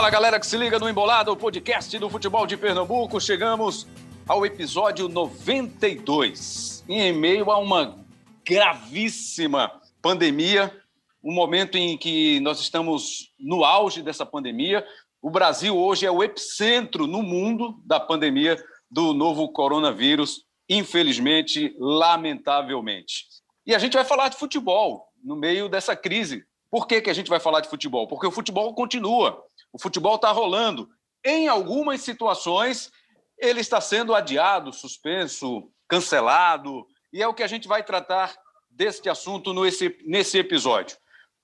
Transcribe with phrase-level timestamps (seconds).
[0.00, 3.20] Fala galera que se liga no Embolado, o podcast do futebol de Pernambuco.
[3.20, 3.86] Chegamos
[4.26, 7.98] ao episódio 92, em meio a uma
[8.42, 10.74] gravíssima pandemia,
[11.22, 14.82] um momento em que nós estamos no auge dessa pandemia.
[15.20, 18.56] O Brasil hoje é o epicentro no mundo da pandemia
[18.90, 23.26] do novo coronavírus, infelizmente, lamentavelmente.
[23.66, 26.42] E a gente vai falar de futebol no meio dessa crise.
[26.70, 28.06] Por que, que a gente vai falar de futebol?
[28.06, 29.44] Porque o futebol continua.
[29.72, 30.88] O futebol está rolando.
[31.24, 32.90] Em algumas situações,
[33.38, 38.34] ele está sendo adiado, suspenso, cancelado, e é o que a gente vai tratar
[38.70, 40.96] deste assunto nesse, nesse episódio.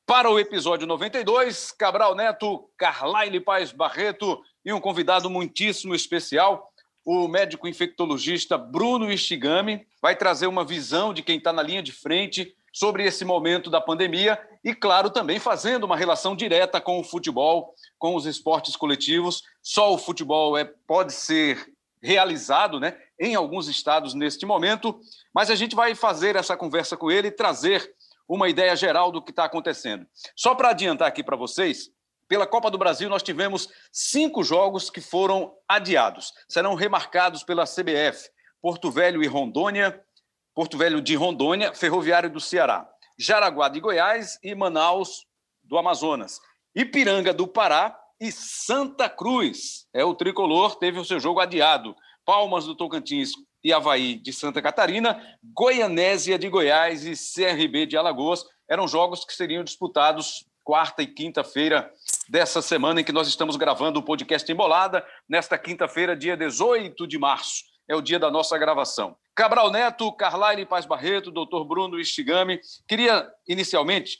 [0.06, 6.72] Para o episódio 92, Cabral Neto, Carlaile Paz Barreto e um convidado muitíssimo especial,
[7.04, 11.92] o médico infectologista Bruno Ishigami, vai trazer uma visão de quem está na linha de
[11.92, 17.04] frente sobre esse momento da pandemia e, claro, também fazendo uma relação direta com o
[17.04, 19.42] futebol, com os esportes coletivos.
[19.62, 25.00] Só o futebol é, pode ser realizado né, em alguns estados neste momento,
[25.34, 27.94] mas a gente vai fazer essa conversa com ele e trazer
[28.28, 30.06] uma ideia geral do que está acontecendo.
[30.34, 31.90] Só para adiantar aqui para vocês,
[32.28, 36.32] pela Copa do Brasil, nós tivemos cinco jogos que foram adiados.
[36.48, 38.28] Serão remarcados pela CBF:
[38.60, 40.02] Porto Velho e Rondônia,
[40.54, 45.24] Porto Velho de Rondônia, Ferroviário do Ceará, Jaraguá de Goiás e Manaus
[45.62, 46.40] do Amazonas,
[46.76, 49.86] Ipiranga do Pará e Santa Cruz.
[49.94, 51.96] É o tricolor teve o seu jogo adiado.
[52.22, 53.30] Palmas do Tocantins
[53.64, 59.32] e Havaí de Santa Catarina, Goianésia de Goiás e CRB de Alagoas eram jogos que
[59.32, 61.90] seriam disputados quarta e quinta-feira
[62.28, 67.18] dessa semana em que nós estamos gravando o podcast Embolada, nesta quinta-feira, dia 18 de
[67.18, 69.16] março é o dia da nossa gravação.
[69.34, 72.60] Cabral Neto, Carlaine Paz Barreto, doutor Bruno Ishigami.
[72.88, 74.18] Queria, inicialmente,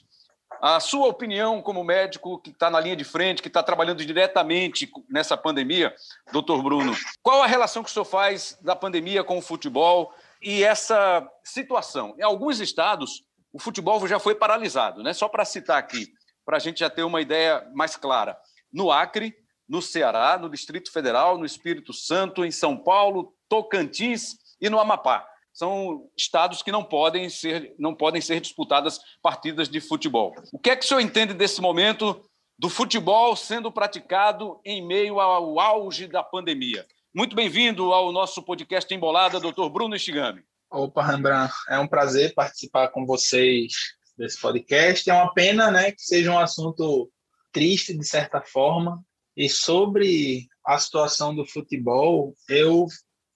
[0.61, 4.91] a sua opinião como médico que está na linha de frente, que está trabalhando diretamente
[5.09, 5.93] nessa pandemia,
[6.31, 6.95] doutor Bruno.
[7.21, 12.15] Qual a relação que o senhor faz da pandemia com o futebol e essa situação?
[12.17, 15.13] Em alguns estados, o futebol já foi paralisado, né?
[15.13, 16.07] Só para citar aqui,
[16.45, 18.37] para a gente já ter uma ideia mais clara.
[18.71, 19.35] No Acre,
[19.67, 25.27] no Ceará, no Distrito Federal, no Espírito Santo, em São Paulo, Tocantins e no Amapá.
[25.57, 30.35] São estados que não podem ser, não podem ser disputadas partidas de futebol.
[30.53, 32.23] O que é que o senhor entende desse momento
[32.59, 36.85] do futebol sendo praticado em meio ao auge da pandemia?
[37.11, 40.43] Muito bem-vindo ao nosso podcast Embolada, doutor Bruno Ishigami.
[40.69, 43.73] Opa, Rembrandt, é um prazer participar com vocês
[44.15, 45.09] desse podcast.
[45.09, 47.09] É uma pena né, que seja um assunto
[47.51, 49.03] triste, de certa forma,
[49.35, 52.85] e sobre a situação do futebol, eu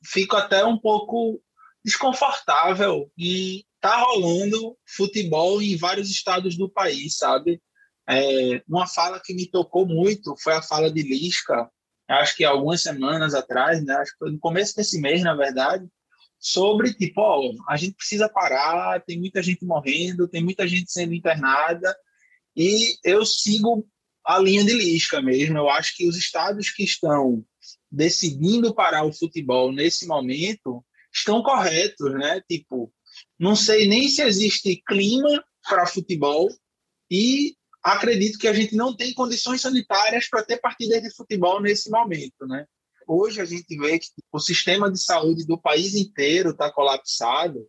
[0.05, 1.41] fico até um pouco
[1.83, 7.61] desconfortável e tá rolando futebol em vários estados do país, sabe?
[8.07, 11.69] É, uma fala que me tocou muito foi a fala de Lisca,
[12.07, 13.95] acho que algumas semanas atrás, né?
[13.95, 15.87] Acho que foi no começo desse mês, na verdade,
[16.39, 21.13] sobre tipo, ó, a gente precisa parar, tem muita gente morrendo, tem muita gente sendo
[21.13, 21.95] internada,
[22.55, 23.87] e eu sigo
[24.25, 25.57] a linha de Lisca mesmo.
[25.57, 27.43] Eu acho que os estados que estão
[27.89, 32.41] decidindo parar o futebol nesse momento estão corretos, né?
[32.49, 32.91] Tipo,
[33.39, 36.49] não sei nem se existe clima para futebol
[37.09, 41.89] e acredito que a gente não tem condições sanitárias para ter partidas de futebol nesse
[41.89, 42.65] momento, né?
[43.07, 47.67] Hoje a gente vê que o sistema de saúde do país inteiro está colapsado.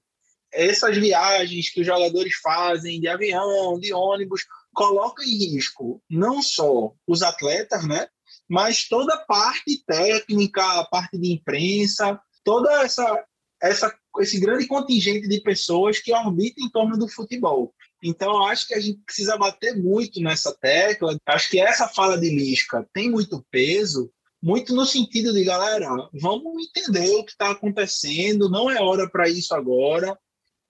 [0.52, 6.92] Essas viagens que os jogadores fazem de avião, de ônibus, colocam em risco não só
[7.06, 8.06] os atletas, né?
[8.48, 13.24] mas toda a parte técnica, a parte de imprensa, toda essa,
[13.62, 17.72] essa esse grande contingente de pessoas que orbita em torno do futebol.
[18.02, 21.16] Então, acho que a gente precisa bater muito nessa tecla.
[21.24, 24.12] Acho que essa fala de Lisca tem muito peso,
[24.42, 29.28] muito no sentido de, galera, vamos entender o que está acontecendo, não é hora para
[29.28, 30.18] isso agora.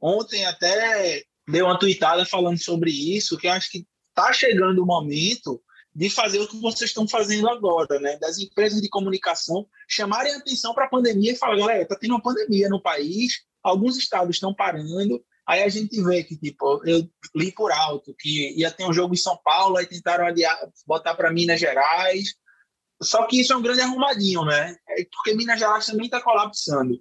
[0.00, 5.60] Ontem até deu uma tweetada falando sobre isso, que acho que está chegando o momento
[5.94, 8.16] de fazer o que vocês estão fazendo agora, né?
[8.16, 12.22] Das empresas de comunicação chamarem atenção para a pandemia e falar, galera, está tendo uma
[12.22, 17.52] pandemia no país, alguns estados estão parando, aí a gente vê que, tipo, eu li
[17.52, 21.30] por alto que ia ter um jogo em São Paulo, aí tentaram adiar, botar para
[21.30, 22.34] Minas Gerais,
[23.02, 24.76] só que isso é um grande arrumadinho, né?
[24.88, 26.98] É porque Minas Gerais também está colapsando.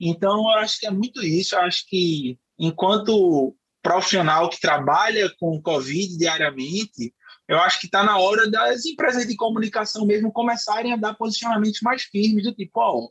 [0.00, 5.60] Então, eu acho que é muito isso, eu acho que enquanto profissional que trabalha com
[5.60, 7.12] Covid diariamente,
[7.48, 11.80] eu acho que está na hora das empresas de comunicação mesmo começarem a dar posicionamentos
[11.80, 13.08] mais firmes, do tipo, ó,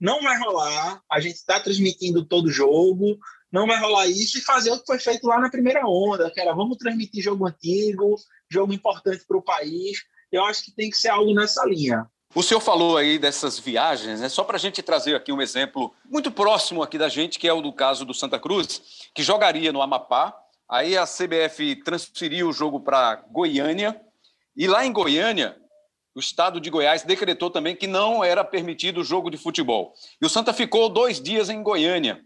[0.00, 3.18] não vai rolar, a gente está transmitindo todo jogo,
[3.52, 6.40] não vai rolar isso, e fazer o que foi feito lá na primeira onda, que
[6.40, 8.16] era vamos transmitir jogo antigo,
[8.50, 9.98] jogo importante para o país.
[10.32, 12.06] Eu acho que tem que ser algo nessa linha.
[12.34, 14.28] O senhor falou aí dessas viagens, né?
[14.28, 17.52] Só para a gente trazer aqui um exemplo muito próximo aqui da gente, que é
[17.52, 18.82] o do caso do Santa Cruz,
[19.14, 20.36] que jogaria no Amapá.
[20.68, 24.00] Aí a CBF transferiu o jogo para Goiânia.
[24.56, 25.56] E lá em Goiânia,
[26.14, 29.92] o estado de Goiás decretou também que não era permitido o jogo de futebol.
[30.20, 32.24] E o Santa ficou dois dias em Goiânia.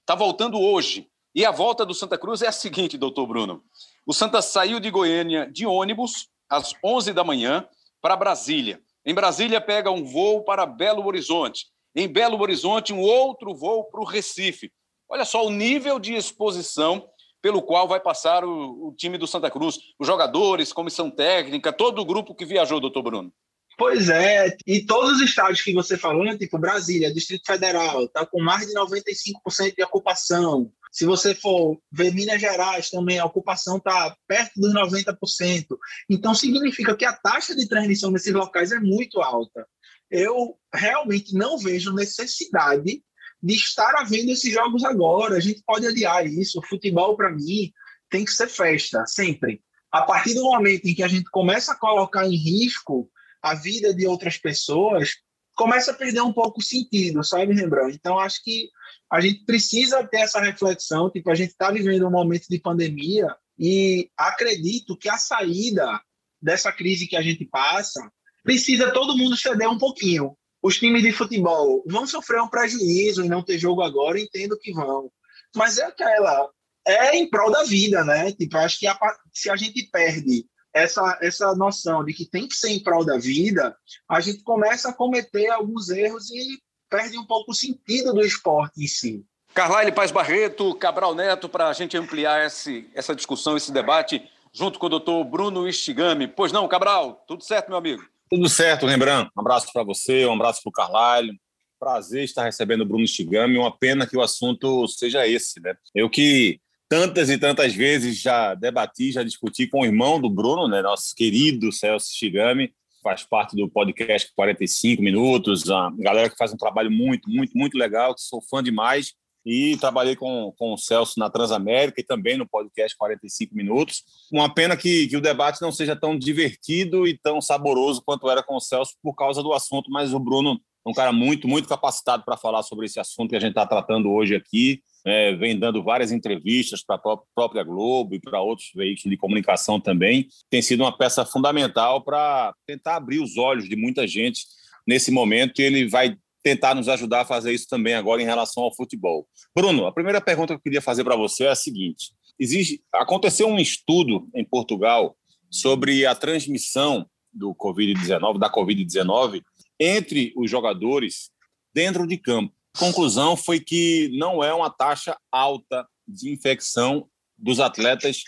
[0.00, 1.08] Está voltando hoje.
[1.34, 3.62] E a volta do Santa Cruz é a seguinte, doutor Bruno.
[4.06, 7.68] O Santa saiu de Goiânia de ônibus às 11 da manhã
[8.00, 8.80] para Brasília.
[9.04, 11.66] Em Brasília, pega um voo para Belo Horizonte.
[11.94, 14.72] Em Belo Horizonte, um outro voo para o Recife.
[15.08, 17.06] Olha só o nível de exposição
[17.46, 22.00] pelo qual vai passar o, o, time do Santa Cruz, os jogadores, comissão técnica, todo
[22.00, 23.32] o grupo que viajou, doutor Bruno.
[23.78, 28.26] Pois é, e todos os estádios que você falou, né, tipo Brasília, Distrito Federal, está
[28.26, 30.72] com mais de 95% de ocupação.
[30.90, 35.66] Se você for ver Minas Gerais também, a ocupação está perto dos 90%.
[36.10, 39.64] Então, significa que a taxa de transmissão nesses locais é muito alta.
[40.10, 43.04] Eu realmente não vejo necessidade
[43.46, 45.36] de estar havendo esses jogos agora.
[45.36, 46.58] A gente pode adiar isso.
[46.58, 47.72] O futebol, para mim,
[48.10, 49.62] tem que ser festa, sempre.
[49.92, 53.08] A partir do momento em que a gente começa a colocar em risco
[53.40, 55.14] a vida de outras pessoas,
[55.54, 57.94] começa a perder um pouco o sentido, sabe, Rembrandt?
[57.94, 58.68] Então, acho que
[59.12, 63.28] a gente precisa ter essa reflexão, tipo, a gente está vivendo um momento de pandemia
[63.56, 66.00] e acredito que a saída
[66.42, 68.00] dessa crise que a gente passa
[68.42, 70.36] precisa todo mundo ceder um pouquinho.
[70.66, 74.72] Os times de futebol vão sofrer um prejuízo em não ter jogo agora, entendo que
[74.72, 75.12] vão.
[75.54, 76.50] Mas é aquela,
[76.84, 78.32] é em prol da vida, né?
[78.32, 78.98] Tipo, acho que a,
[79.32, 83.16] se a gente perde essa, essa noção de que tem que ser em prol da
[83.16, 83.76] vida,
[84.10, 86.58] a gente começa a cometer alguns erros e
[86.90, 89.24] perde um pouco o sentido do esporte em si.
[89.54, 94.20] Carlyle Paz Barreto, Cabral Neto, para a gente ampliar esse, essa discussão, esse debate,
[94.52, 96.26] junto com o doutor Bruno Istigami.
[96.26, 98.02] Pois não, Cabral, tudo certo, meu amigo?
[98.28, 99.30] Tudo certo, lembrando.
[99.36, 101.40] Um abraço para você, um abraço para o Carlyle.
[101.78, 103.56] Prazer estar recebendo o Bruno Istigami.
[103.56, 105.76] Uma pena que o assunto seja esse, né?
[105.94, 110.68] Eu que tantas e tantas vezes já debati, já discuti com o irmão do Bruno,
[110.68, 116.52] né, nosso querido Celso Shigami, faz parte do podcast 45 Minutos, a galera que faz
[116.52, 119.14] um trabalho muito, muito, muito legal, que sou fã demais,
[119.46, 124.02] e trabalhei com, com o Celso na Transamérica e também no podcast 45 Minutos.
[124.30, 128.42] Uma pena que, que o debate não seja tão divertido e tão saboroso quanto era
[128.42, 131.68] com o Celso por causa do assunto, mas o Bruno é um cara muito, muito
[131.68, 135.56] capacitado para falar sobre esse assunto que a gente está tratando hoje aqui é, vem
[135.56, 140.26] dando várias entrevistas para a própria Globo e para outros veículos de comunicação também.
[140.50, 144.44] Tem sido uma peça fundamental para tentar abrir os olhos de muita gente
[144.84, 146.16] nesse momento e ele vai
[146.46, 149.26] tentar nos ajudar a fazer isso também agora em relação ao futebol.
[149.54, 153.48] Bruno, a primeira pergunta que eu queria fazer para você é a seguinte: existe, aconteceu
[153.48, 155.16] um estudo em Portugal
[155.50, 159.42] sobre a transmissão do COVID-19, da COVID-19
[159.78, 161.30] entre os jogadores
[161.74, 168.22] dentro de campo conclusão foi que não é uma taxa alta de infecção dos atletas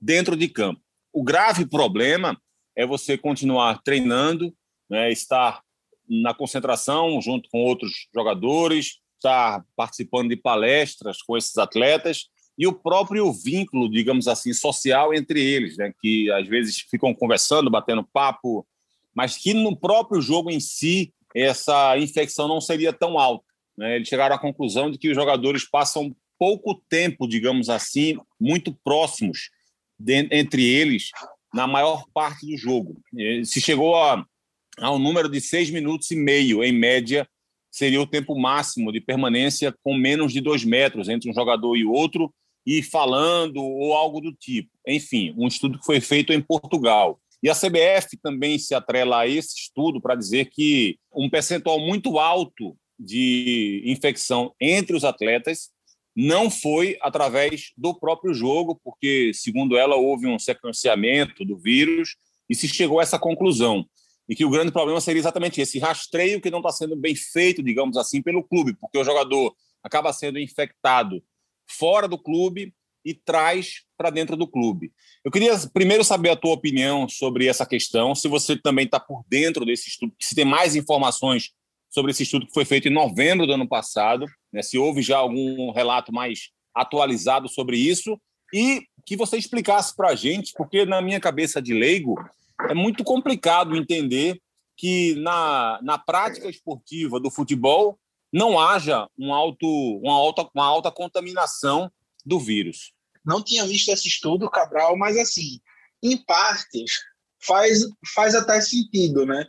[0.00, 0.80] dentro de campo.
[1.12, 2.36] O grave problema
[2.76, 4.54] é você continuar treinando,
[4.90, 5.62] né, estar
[6.08, 12.28] na concentração junto com outros jogadores, estar participando de palestras com esses atletas
[12.58, 17.70] e o próprio vínculo, digamos assim, social entre eles, né, que às vezes ficam conversando,
[17.70, 18.66] batendo papo,
[19.14, 23.44] mas que no próprio jogo em si essa infecção não seria tão alta.
[23.76, 23.96] Né?
[23.96, 29.50] Eles chegaram à conclusão de que os jogadores passam pouco tempo, digamos assim, muito próximos
[29.98, 31.10] de, entre eles
[31.54, 33.00] na maior parte do jogo.
[33.44, 34.26] Se chegou a,
[34.82, 37.26] a um número de seis minutos e meio, em média,
[37.70, 41.84] seria o tempo máximo de permanência com menos de dois metros entre um jogador e
[41.84, 42.34] outro,
[42.66, 44.68] e falando ou algo do tipo.
[44.86, 47.20] Enfim, um estudo que foi feito em Portugal.
[47.42, 52.18] E a CBF também se atrela a esse estudo para dizer que um percentual muito
[52.18, 55.70] alto de infecção entre os atletas
[56.14, 62.16] não foi através do próprio jogo, porque, segundo ela, houve um sequenciamento do vírus
[62.48, 63.86] e se chegou a essa conclusão.
[64.32, 67.62] E que o grande problema seria exatamente esse rastreio que não está sendo bem feito,
[67.62, 71.22] digamos assim, pelo clube, porque o jogador acaba sendo infectado
[71.68, 72.72] fora do clube
[73.04, 74.90] e traz para dentro do clube.
[75.22, 79.22] Eu queria primeiro saber a tua opinião sobre essa questão, se você também está por
[79.28, 81.50] dentro desse estudo, se tem mais informações
[81.90, 85.18] sobre esse estudo que foi feito em novembro do ano passado, né, se houve já
[85.18, 88.18] algum relato mais atualizado sobre isso,
[88.50, 92.14] e que você explicasse para a gente, porque na minha cabeça de leigo
[92.68, 94.40] é muito complicado entender
[94.76, 97.98] que na, na prática esportiva do futebol
[98.32, 99.66] não haja um alto,
[99.98, 101.92] uma, alta, uma alta contaminação
[102.24, 102.92] do vírus.
[103.24, 105.60] Não tinha visto esse estudo, Cabral, mas assim,
[106.02, 107.00] em partes
[107.40, 107.80] faz,
[108.14, 109.46] faz até sentido, né?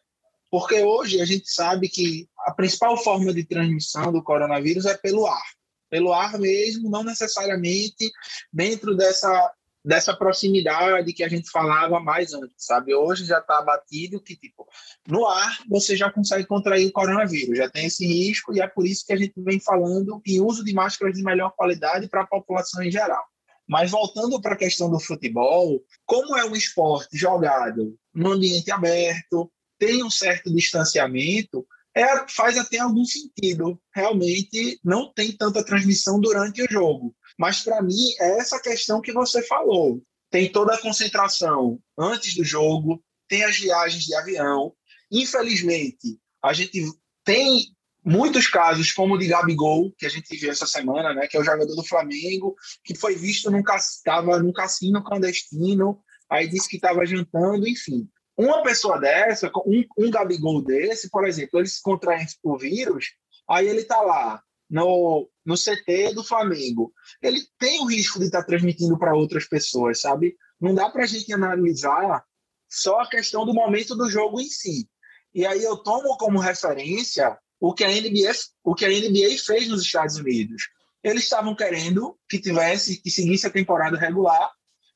[0.51, 5.25] Porque hoje a gente sabe que a principal forma de transmissão do coronavírus é pelo
[5.25, 5.43] ar.
[5.89, 8.11] Pelo ar mesmo, não necessariamente
[8.51, 9.51] dentro dessa,
[9.83, 12.95] dessa proximidade que a gente falava mais antes, sabe?
[12.95, 14.65] Hoje já está batido que, tipo,
[15.07, 18.85] no ar você já consegue contrair o coronavírus, já tem esse risco, e é por
[18.85, 22.27] isso que a gente vem falando em uso de máscaras de melhor qualidade para a
[22.27, 23.23] população em geral.
[23.67, 29.51] Mas voltando para a questão do futebol, como é um esporte jogado no ambiente aberto,
[29.79, 33.79] tem um certo distanciamento, é, faz até algum sentido.
[33.93, 37.15] Realmente não tem tanta transmissão durante o jogo.
[37.37, 40.01] Mas para mim é essa questão que você falou.
[40.29, 44.73] Tem toda a concentração antes do jogo, tem as viagens de avião.
[45.11, 46.81] Infelizmente, a gente
[47.23, 47.67] tem
[48.03, 51.39] muitos casos, como o de Gabigol, que a gente viu essa semana, né, que é
[51.39, 56.75] o jogador do Flamengo, que foi visto num, estava num cassino clandestino, aí disse que
[56.75, 58.09] estava jantando, enfim.
[58.35, 63.13] Uma pessoa dessa, um, um Gabigol desse, por exemplo, eles contraem o vírus,
[63.47, 64.41] aí ele está lá
[64.73, 66.91] no, no CT do Flamengo.
[67.21, 70.35] Ele tem o risco de estar tá transmitindo para outras pessoas, sabe?
[70.59, 72.23] Não dá para a gente analisar
[72.67, 74.89] só a questão do momento do jogo em si.
[75.31, 78.31] E aí eu tomo como referência o que a NBA,
[78.63, 80.63] o que a NBA fez nos Estados Unidos.
[81.03, 84.51] Eles estavam querendo que tivesse, que seguisse a temporada regular.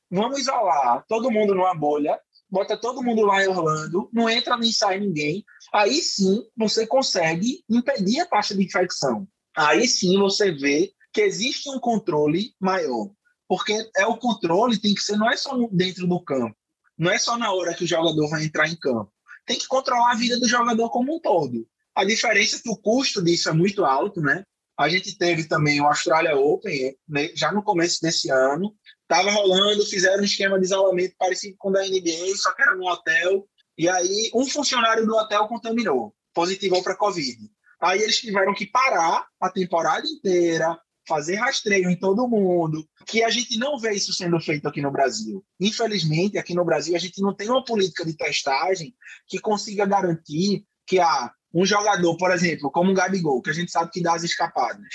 [0.09, 2.19] Vamos isolar todo mundo numa bolha
[2.49, 5.43] bota todo mundo lá em Orlando, não entra nem sai ninguém.
[5.73, 9.27] Aí sim você consegue impedir a taxa de infecção.
[9.57, 13.09] Aí sim você vê que existe um controle maior.
[13.47, 16.55] Porque é o controle, tem que ser, não é só dentro do campo,
[16.97, 19.11] não é só na hora que o jogador vai entrar em campo.
[19.45, 21.65] Tem que controlar a vida do jogador como um todo.
[21.95, 24.43] A diferença é que o custo disso é muito alto, né?
[24.77, 28.75] A gente teve também o Australia Open, né, já no começo desse ano,
[29.07, 32.75] Tava rolando, fizeram um esquema de isolamento parecido com o da NBA, só que era
[32.75, 33.47] no hotel.
[33.77, 37.49] E aí, um funcionário do hotel contaminou, positivou para Covid.
[37.81, 43.29] Aí eles tiveram que parar a temporada inteira, fazer rastreio em todo mundo, que a
[43.29, 45.43] gente não vê isso sendo feito aqui no Brasil.
[45.59, 48.93] Infelizmente, aqui no Brasil, a gente não tem uma política de testagem
[49.27, 53.71] que consiga garantir que ah, um jogador, por exemplo, como o Gabigol, que a gente
[53.71, 54.87] sabe que dá as escapadas.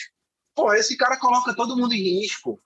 [0.54, 2.60] Pô, esse cara coloca todo mundo em risco.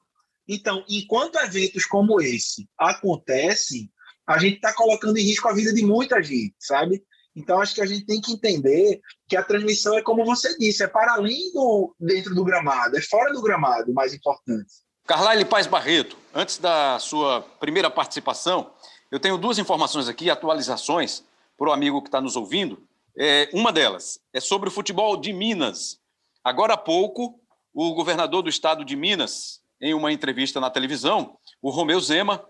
[0.49, 3.90] Então, enquanto eventos como esse acontecem,
[4.26, 7.02] a gente está colocando em risco a vida de muita gente, sabe?
[7.37, 10.83] Então, acho que a gente tem que entender que a transmissão é como você disse,
[10.83, 14.73] é para além do dentro do gramado, é fora do gramado, mais importante.
[15.07, 18.73] Carlyle Paz Barreto, antes da sua primeira participação,
[19.11, 21.23] eu tenho duas informações aqui, atualizações
[21.59, 22.83] para o amigo que está nos ouvindo.
[23.16, 26.00] É, uma delas é sobre o futebol de Minas.
[26.43, 27.38] Agora há pouco,
[27.73, 32.45] o governador do estado de Minas, em uma entrevista na televisão, o Romeu Zema,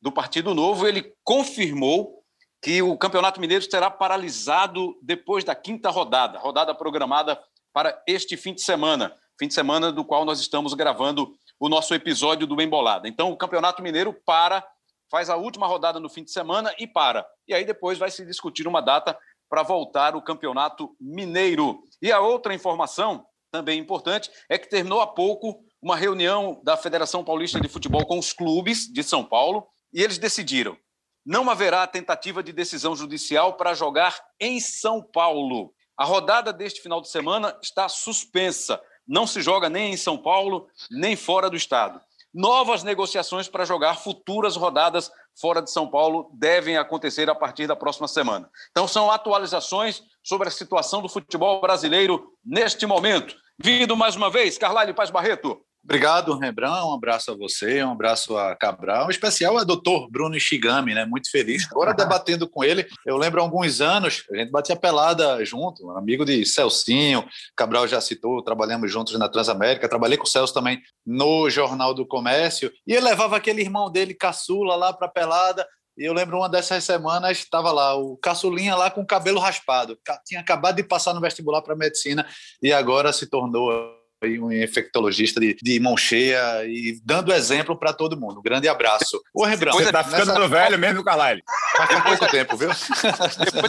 [0.00, 2.22] do Partido Novo, ele confirmou
[2.62, 7.40] que o Campeonato Mineiro será paralisado depois da quinta rodada, rodada programada
[7.72, 11.94] para este fim de semana, fim de semana do qual nós estamos gravando o nosso
[11.94, 13.08] episódio do Bem Bolada.
[13.08, 14.66] Então, o Campeonato Mineiro para,
[15.10, 17.26] faz a última rodada no fim de semana e para.
[17.46, 19.16] E aí depois vai se discutir uma data
[19.48, 21.80] para voltar o Campeonato Mineiro.
[22.02, 27.24] E a outra informação, também importante, é que terminou há pouco uma reunião da Federação
[27.24, 30.76] Paulista de Futebol com os clubes de São Paulo e eles decidiram:
[31.26, 35.74] não haverá tentativa de decisão judicial para jogar em São Paulo.
[35.98, 38.80] A rodada deste final de semana está suspensa.
[39.06, 42.00] Não se joga nem em São Paulo, nem fora do estado.
[42.32, 47.74] Novas negociações para jogar futuras rodadas fora de São Paulo devem acontecer a partir da
[47.74, 48.48] próxima semana.
[48.70, 53.34] Então, são atualizações sobre a situação do futebol brasileiro neste momento.
[53.58, 55.62] Vindo mais uma vez, Carlyle Paz Barreto.
[55.86, 56.84] Obrigado, Rembrandt.
[56.84, 59.06] Um abraço a você, um abraço a Cabral.
[59.06, 61.04] Um especial é doutor Bruno Ishigami, né?
[61.04, 61.64] Muito feliz.
[61.70, 66.24] Agora debatendo com ele, eu lembro há alguns anos, a gente batia pelada junto, amigo
[66.24, 67.24] de Celcinho,
[67.54, 72.04] Cabral já citou, trabalhamos juntos na Transamérica, trabalhei com o Celso também no Jornal do
[72.04, 75.64] Comércio, e ele levava aquele irmão dele, caçula, lá para pelada,
[75.96, 79.96] e eu lembro uma dessas semanas, estava lá, o caçulinha lá com o cabelo raspado.
[80.26, 82.26] Tinha acabado de passar no vestibular para medicina
[82.60, 88.18] e agora se tornou um infectologista de, de mão cheia e dando exemplo para todo
[88.18, 88.40] mundo.
[88.40, 89.20] Um grande abraço.
[89.34, 90.48] Ô, Rebrão, você tá ficando nessa...
[90.48, 91.42] velho mesmo, Carlyle.
[91.76, 92.70] Faz pouco tempo, viu?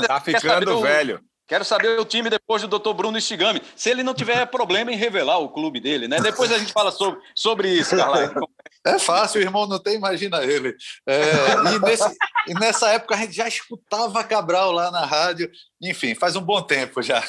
[0.07, 1.21] tá ficando velho.
[1.47, 2.93] Quero saber o time depois do Dr.
[2.93, 3.61] Bruno Estigami.
[3.73, 6.19] Se ele não tiver problema em revelar o clube dele, né?
[6.19, 8.33] Depois a gente fala sobre, sobre isso, Carlyle.
[8.85, 10.75] É fácil, o irmão não tem, imagina ele.
[11.05, 11.21] É,
[11.73, 15.49] e, nesse, e, nessa época a gente já escutava Cabral lá na rádio.
[15.81, 17.23] Enfim, faz um bom tempo já.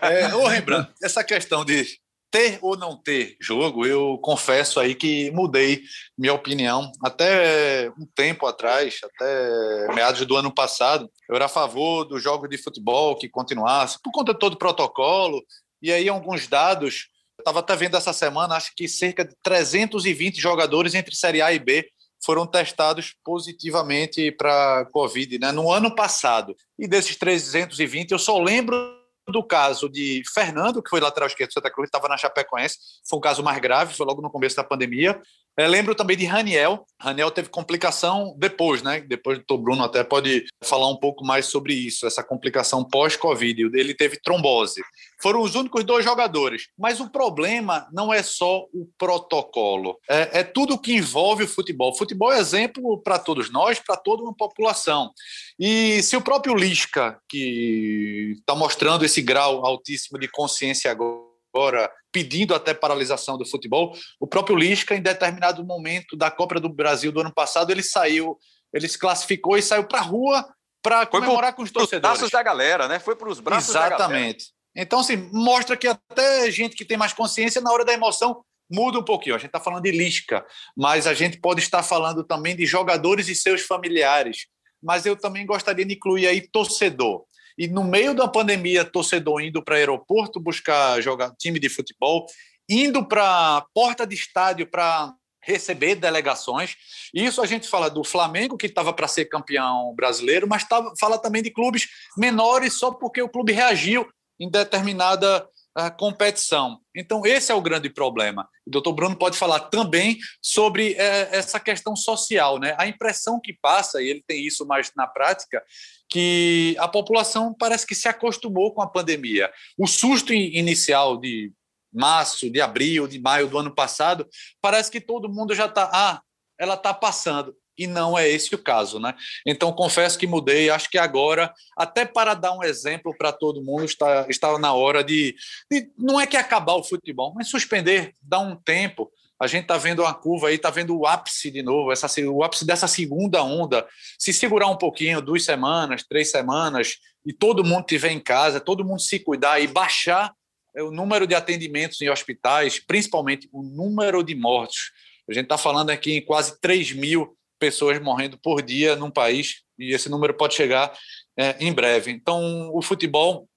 [0.00, 1.86] É, ô, Rembrandt, essa questão de
[2.30, 5.82] ter ou não ter jogo, eu confesso aí que mudei
[6.16, 6.90] minha opinião.
[7.02, 12.48] Até um tempo atrás, até meados do ano passado, eu era a favor do jogo
[12.48, 15.42] de futebol que continuasse, por conta de todo o protocolo.
[15.80, 20.40] E aí, alguns dados, eu estava até vendo essa semana, acho que cerca de 320
[20.40, 21.88] jogadores entre Série A e B
[22.24, 26.56] foram testados positivamente para Covid né, no ano passado.
[26.78, 28.95] E desses 320, eu só lembro
[29.28, 32.78] do caso de Fernando, que foi lateral esquerdo do Santa Cruz, estava na Chapecoense,
[33.08, 35.20] foi um caso mais grave, foi logo no começo da pandemia.
[35.58, 36.84] É, lembro também de Raniel.
[37.00, 39.00] Raniel teve complicação depois, né?
[39.00, 43.70] Depois o Bruno até pode falar um pouco mais sobre isso, essa complicação pós-Covid.
[43.72, 44.82] Ele teve trombose.
[45.20, 46.68] Foram os únicos dois jogadores.
[46.78, 51.92] Mas o problema não é só o protocolo, é, é tudo que envolve o futebol.
[51.92, 55.10] O futebol é exemplo para todos nós, para toda uma população.
[55.58, 62.54] E se o próprio Lisca, que está mostrando esse grau altíssimo de consciência agora, pedindo
[62.54, 63.94] até paralisação do futebol.
[64.20, 68.38] O próprio Lisca, em determinado momento da Copa do Brasil do ano passado, ele saiu,
[68.72, 70.46] ele se classificou e saiu para a rua
[70.82, 72.18] para comemorar com os torcedores.
[72.18, 72.98] braços da galera, né?
[72.98, 74.55] Foi para os braços Exatamente.
[74.76, 78.98] Então, assim, mostra que até gente que tem mais consciência, na hora da emoção, muda
[78.98, 79.34] um pouquinho.
[79.34, 80.44] A gente está falando de Lisca,
[80.76, 84.46] mas a gente pode estar falando também de jogadores e seus familiares.
[84.82, 87.24] Mas eu também gostaria de incluir aí torcedor.
[87.56, 92.26] E no meio da pandemia, torcedor indo para aeroporto buscar jogar time de futebol,
[92.68, 96.76] indo para porta de estádio para receber delegações.
[97.14, 101.18] Isso a gente fala do Flamengo, que estava para ser campeão brasileiro, mas tava, fala
[101.18, 104.06] também de clubes menores só porque o clube reagiu
[104.38, 106.80] em determinada uh, competição.
[106.94, 108.48] Então, esse é o grande problema.
[108.66, 110.96] O doutor Bruno pode falar também sobre uh,
[111.30, 112.58] essa questão social.
[112.58, 112.74] Né?
[112.78, 115.62] A impressão que passa, e ele tem isso mais na prática,
[116.08, 119.50] que a população parece que se acostumou com a pandemia.
[119.76, 121.52] O susto inicial de
[121.92, 124.28] março, de abril, de maio do ano passado,
[124.60, 126.20] parece que todo mundo já está, ah,
[126.58, 127.56] ela está passando.
[127.78, 129.14] E não é esse o caso, né?
[129.44, 130.70] Então, confesso que mudei.
[130.70, 135.04] Acho que agora, até para dar um exemplo para todo mundo, está, está na hora
[135.04, 135.34] de,
[135.70, 135.90] de.
[135.98, 140.00] Não é que acabar o futebol, mas suspender, dar um tempo a gente está vendo
[140.00, 143.86] uma curva aí, está vendo o ápice de novo, essa, o ápice dessa segunda onda.
[144.18, 148.84] Se segurar um pouquinho, duas semanas, três semanas, e todo mundo estiver em casa, todo
[148.84, 150.32] mundo se cuidar e baixar
[150.74, 154.92] é, o número de atendimentos em hospitais, principalmente o número de mortos.
[155.28, 159.62] A gente está falando aqui em quase 3 mil pessoas morrendo por dia num país,
[159.78, 160.92] e esse número pode chegar
[161.36, 162.10] é, em breve.
[162.10, 163.48] Então, o futebol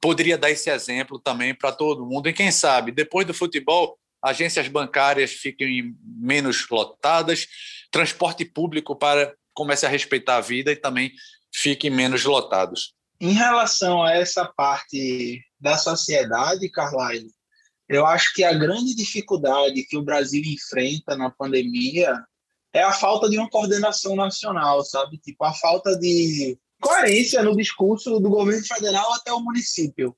[0.00, 2.28] poderia dar esse exemplo também para todo mundo.
[2.28, 7.46] E quem sabe, depois do futebol, agências bancárias fiquem menos lotadas,
[7.90, 11.12] transporte público para comece a respeitar a vida e também
[11.54, 12.92] fiquem menos lotados.
[13.20, 17.30] Em relação a essa parte da sociedade, Carlyle,
[17.88, 22.24] eu acho que a grande dificuldade que o Brasil enfrenta na pandemia
[22.74, 25.16] é a falta de uma coordenação nacional, sabe?
[25.18, 30.14] Tipo, a falta de coerência no discurso do governo federal até o município.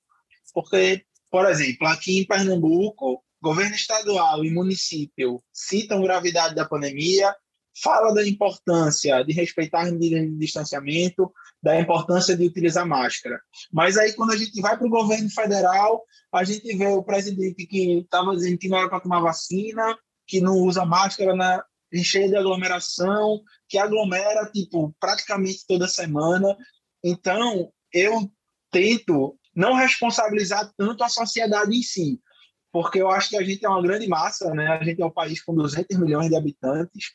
[0.55, 7.37] Porque, por exemplo, aqui em Pernambuco, governo estadual e município citam gravidade da pandemia,
[7.83, 9.99] fala da importância de respeitar o
[10.39, 11.31] distanciamento,
[11.63, 13.39] da importância de utilizar máscara.
[13.71, 17.67] Mas aí, quando a gente vai para o governo federal, a gente vê o presidente
[17.67, 19.95] que estava dizendo que não era para tomar vacina,
[20.27, 21.63] que não usa máscara na
[22.03, 26.57] cheia de aglomeração, que aglomera tipo praticamente toda semana.
[27.03, 28.31] Então, eu
[28.71, 32.21] tento não responsabilizar tanto a sociedade em si,
[32.73, 34.69] porque eu acho que a gente é uma grande massa, né?
[34.69, 37.13] A gente é um país com 200 milhões de habitantes,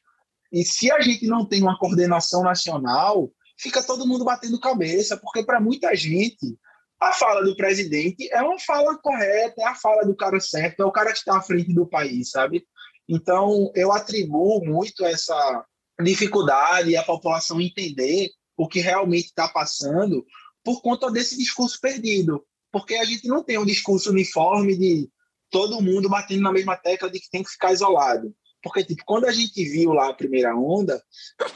[0.52, 5.44] e se a gente não tem uma coordenação nacional, fica todo mundo batendo cabeça, porque
[5.44, 6.58] para muita gente
[7.00, 10.86] a fala do presidente é uma fala correta, é a fala do cara certo, é
[10.86, 12.64] o cara que está à frente do país, sabe?
[13.08, 15.66] Então, eu atribuo muito essa
[16.02, 20.26] dificuldade a população entender o que realmente está passando
[20.64, 22.46] por conta desse discurso perdido.
[22.72, 25.10] Porque a gente não tem um discurso uniforme de
[25.50, 28.34] todo mundo batendo na mesma tecla de que tem que ficar isolado.
[28.64, 31.04] Porque, tipo, quando a gente viu lá a primeira onda,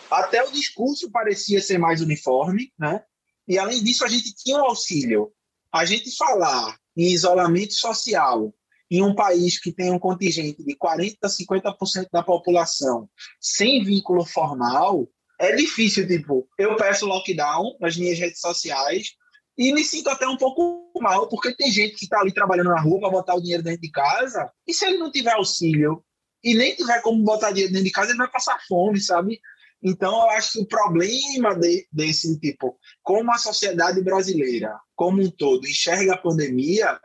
[0.10, 3.04] até o discurso parecia ser mais uniforme, né?
[3.48, 5.32] E, além disso, a gente tinha um auxílio.
[5.72, 8.54] A gente falar em isolamento social
[8.90, 14.26] em um país que tem um contingente de 40% a 50% da população sem vínculo
[14.26, 15.08] formal,
[15.40, 19.16] é difícil, tipo, eu peço lockdown nas minhas redes sociais,
[19.58, 22.82] e me sinto até um pouco mal, porque tem gente que está ali trabalhando na
[22.82, 26.04] rua para botar o dinheiro dentro de casa, e se ele não tiver auxílio
[26.44, 29.40] e nem tiver como botar dinheiro dentro de casa, ele vai passar fome, sabe?
[29.82, 35.30] Então, eu acho que o problema de, desse tipo, como a sociedade brasileira, como um
[35.30, 37.00] todo, enxerga a pandemia,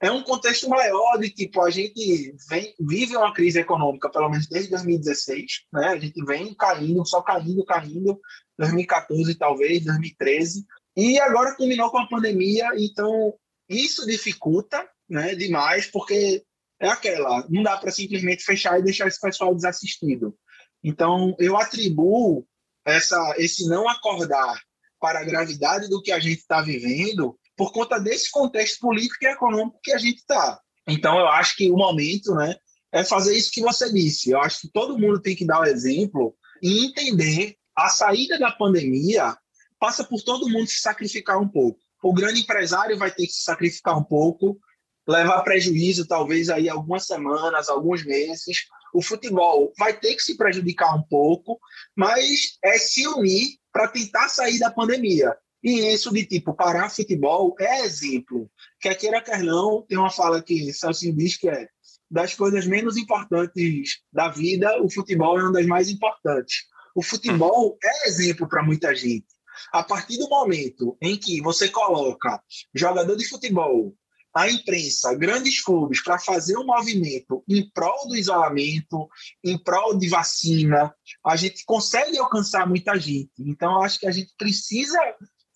[0.00, 4.46] é um contexto maior de tipo a gente vem, vive uma crise econômica pelo menos
[4.46, 5.88] desde 2016, né?
[5.88, 8.20] A gente vem caindo, só caindo, caindo,
[8.58, 13.34] 2014 talvez, 2013 e agora culminou com a pandemia, então
[13.68, 15.34] isso dificulta, né?
[15.34, 16.42] Demais porque
[16.78, 20.36] é aquela, não dá para simplesmente fechar e deixar esse pessoal desassistido.
[20.84, 22.46] Então eu atribuo
[22.84, 24.60] essa esse não acordar
[25.00, 29.28] para a gravidade do que a gente está vivendo por conta desse contexto político e
[29.28, 30.60] econômico que a gente está.
[30.86, 32.54] Então, eu acho que o momento né,
[32.92, 34.30] é fazer isso que você disse.
[34.30, 38.52] Eu acho que todo mundo tem que dar o exemplo e entender a saída da
[38.52, 39.36] pandemia
[39.78, 41.78] passa por todo mundo se sacrificar um pouco.
[42.02, 44.58] O grande empresário vai ter que se sacrificar um pouco,
[45.06, 48.58] levar prejuízo talvez aí algumas semanas, alguns meses.
[48.94, 51.58] O futebol vai ter que se prejudicar um pouco,
[51.94, 55.36] mas é se unir para tentar sair da pandemia.
[55.66, 58.48] E isso de tipo, parar futebol é exemplo.
[58.80, 61.66] Quer queira, quer não, tem uma fala que Celso diz que é
[62.08, 66.66] das coisas menos importantes da vida, o futebol é uma das mais importantes.
[66.94, 69.26] O futebol é exemplo para muita gente.
[69.72, 72.40] A partir do momento em que você coloca
[72.72, 73.92] jogador de futebol,
[74.32, 79.08] a imprensa, grandes clubes, para fazer um movimento em prol do isolamento,
[79.42, 83.32] em prol de vacina, a gente consegue alcançar muita gente.
[83.40, 84.96] Então, acho que a gente precisa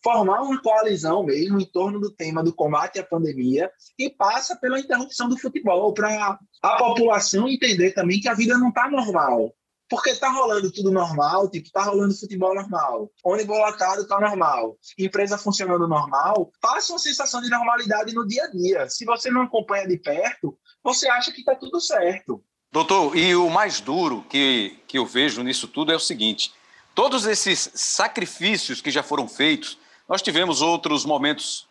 [0.02, 4.80] formar uma coalizão mesmo em torno do tema do combate à pandemia e passa pela
[4.80, 9.54] interrupção do futebol para a população entender também que a vida não está normal.
[9.88, 15.36] Porque tá rolando tudo normal, tipo, tá rolando futebol normal, ônibus lotado tá normal, empresa
[15.36, 18.88] funcionando normal, passa uma sensação de normalidade no dia a dia.
[18.88, 22.40] Se você não acompanha de perto, você acha que tá tudo certo.
[22.72, 26.52] Doutor, e o mais duro que, que eu vejo nisso tudo é o seguinte:
[26.94, 29.76] todos esses sacrifícios que já foram feitos,
[30.10, 31.68] nós tivemos outros momentos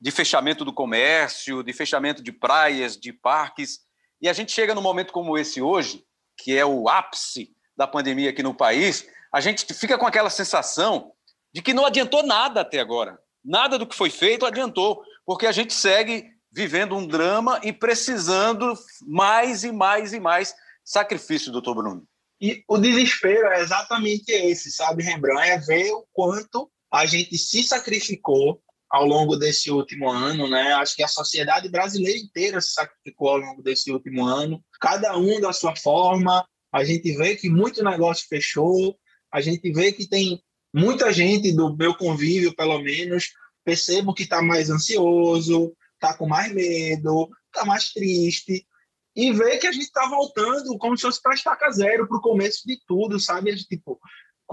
[0.00, 3.80] de fechamento do comércio, de fechamento de praias, de parques,
[4.18, 6.02] e a gente chega num momento como esse hoje,
[6.38, 11.12] que é o ápice da pandemia aqui no país, a gente fica com aquela sensação
[11.52, 13.18] de que não adiantou nada até agora.
[13.44, 18.72] Nada do que foi feito adiantou, porque a gente segue vivendo um drama e precisando
[19.06, 22.06] mais e mais e mais sacrifício, doutor Bruno.
[22.40, 25.50] E o desespero é exatamente esse, sabe, Rembrandt?
[25.50, 30.74] É ver o quanto a gente se sacrificou ao longo desse último ano, né?
[30.74, 35.40] Acho que a sociedade brasileira inteira se sacrificou ao longo desse último ano, cada um
[35.40, 38.98] da sua forma, a gente vê que muito negócio fechou,
[39.32, 40.42] a gente vê que tem
[40.74, 43.30] muita gente do meu convívio, pelo menos,
[43.64, 48.66] percebo que está mais ansioso, está com mais medo, está mais triste,
[49.14, 52.22] e vê que a gente está voltando como se fosse para estaca zero, para o
[52.22, 53.54] começo de tudo, sabe?
[53.64, 54.00] Tipo,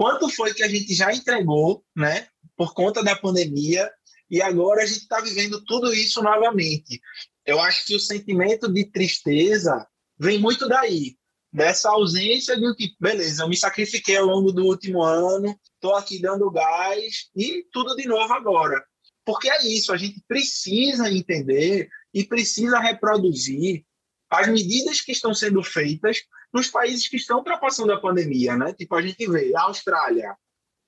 [0.00, 3.86] quanto foi que a gente já entregou, né, por conta da pandemia,
[4.30, 6.98] e agora a gente está vivendo tudo isso novamente.
[7.44, 9.86] Eu acho que o sentimento de tristeza
[10.18, 11.18] vem muito daí,
[11.52, 16.18] dessa ausência de que, beleza, eu me sacrifiquei ao longo do último ano, estou aqui
[16.18, 18.82] dando gás e tudo de novo agora.
[19.22, 23.84] Porque é isso, a gente precisa entender e precisa reproduzir
[24.30, 28.72] as medidas que estão sendo feitas nos países que estão ultrapassando a pandemia, né?
[28.72, 30.36] Tipo, a gente vê a Austrália,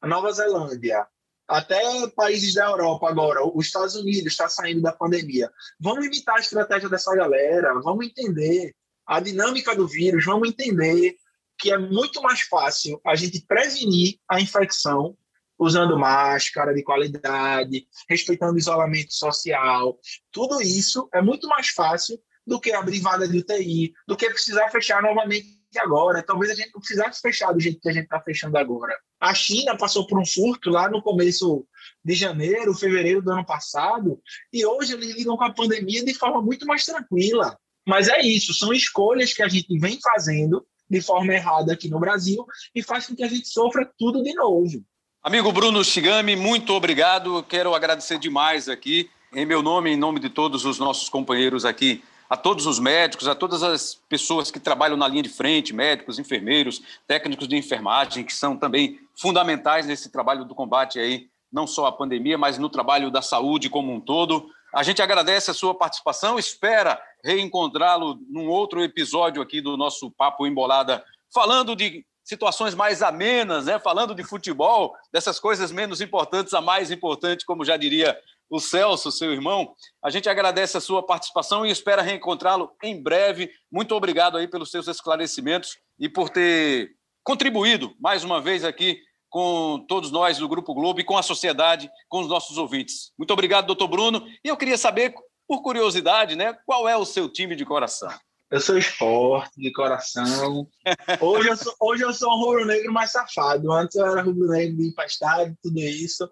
[0.00, 1.06] a Nova Zelândia,
[1.48, 1.82] até
[2.16, 5.50] países da Europa agora, os Estados Unidos está saindo da pandemia.
[5.78, 8.74] Vamos imitar a estratégia dessa galera, vamos entender
[9.06, 11.16] a dinâmica do vírus, vamos entender
[11.58, 15.16] que é muito mais fácil a gente prevenir a infecção
[15.58, 19.98] usando máscara de qualidade, respeitando isolamento social.
[20.30, 24.68] Tudo isso é muito mais fácil do que abrir vaga de UTI, do que precisar
[24.70, 26.22] fechar novamente agora.
[26.22, 28.94] Talvez a gente não precisasse fechar do jeito que a gente está fechando agora.
[29.20, 31.66] A China passou por um surto lá no começo
[32.04, 34.20] de janeiro, fevereiro do ano passado,
[34.52, 37.56] e hoje eles lidam com a pandemia de forma muito mais tranquila.
[37.86, 41.98] Mas é isso, são escolhas que a gente vem fazendo de forma errada aqui no
[41.98, 44.84] Brasil e faz com que a gente sofra tudo de novo.
[45.22, 47.42] Amigo Bruno Shigami, muito obrigado.
[47.44, 52.02] Quero agradecer demais aqui, em meu nome, em nome de todos os nossos companheiros aqui,
[52.32, 56.18] a todos os médicos, a todas as pessoas que trabalham na linha de frente, médicos,
[56.18, 61.84] enfermeiros, técnicos de enfermagem, que são também fundamentais nesse trabalho do combate aí, não só
[61.84, 64.48] à pandemia, mas no trabalho da saúde como um todo.
[64.74, 70.46] A gente agradece a sua participação, espera reencontrá-lo num outro episódio aqui do nosso Papo
[70.46, 73.78] Embolada, falando de situações mais amenas, né?
[73.78, 78.18] falando de futebol, dessas coisas menos importantes a mais importante, como já diria
[78.52, 79.74] o Celso, seu irmão.
[80.04, 83.50] A gente agradece a sua participação e espera reencontrá-lo em breve.
[83.70, 86.90] Muito obrigado aí pelos seus esclarecimentos e por ter
[87.24, 91.90] contribuído mais uma vez aqui com todos nós do Grupo Globo e com a sociedade,
[92.10, 93.12] com os nossos ouvintes.
[93.16, 94.22] Muito obrigado, doutor Bruno.
[94.44, 95.14] E eu queria saber
[95.48, 96.54] por curiosidade, né?
[96.66, 98.12] Qual é o seu time de coração?
[98.50, 100.68] Eu sou esporte de coração.
[101.22, 103.72] Hoje eu sou, hoje eu sou um rubro-negro mais safado.
[103.72, 106.30] Antes eu era rubro-negro de estádio, tudo isso.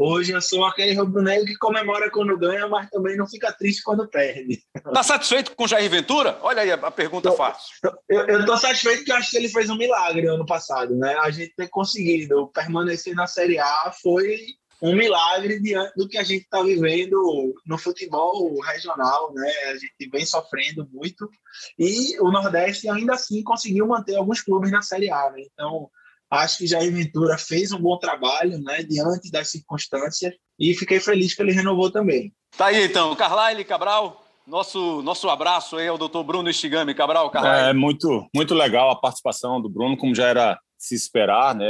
[0.00, 4.06] Hoje eu sou aquele rubro-negro que comemora quando ganha, mas também não fica triste quando
[4.06, 4.62] perde.
[4.76, 6.38] Está satisfeito com o Jair Ventura?
[6.40, 7.74] Olha aí a pergunta tô, fácil.
[8.08, 11.16] Eu estou satisfeito porque eu acho que ele fez um milagre ano passado, né?
[11.16, 14.38] A gente ter conseguido permanecer na Série A foi
[14.80, 19.52] um milagre diante do que a gente está vivendo no futebol regional, né?
[19.70, 21.28] A gente vem sofrendo muito
[21.76, 25.42] e o Nordeste ainda assim conseguiu manter alguns clubes na Série A, né?
[25.52, 25.90] Então
[26.30, 28.82] acho que Jair Ventura fez um bom trabalho, né?
[28.82, 32.32] Diante das circunstâncias e fiquei feliz que ele renovou também.
[32.56, 34.24] Tá aí então, Carlyle Cabral.
[34.46, 36.94] Nosso, nosso abraço aí ao doutor Bruno Estigami.
[36.94, 37.68] Cabral, Carlyle.
[37.68, 41.66] É muito, muito legal a participação do Bruno, como já era se esperar, né?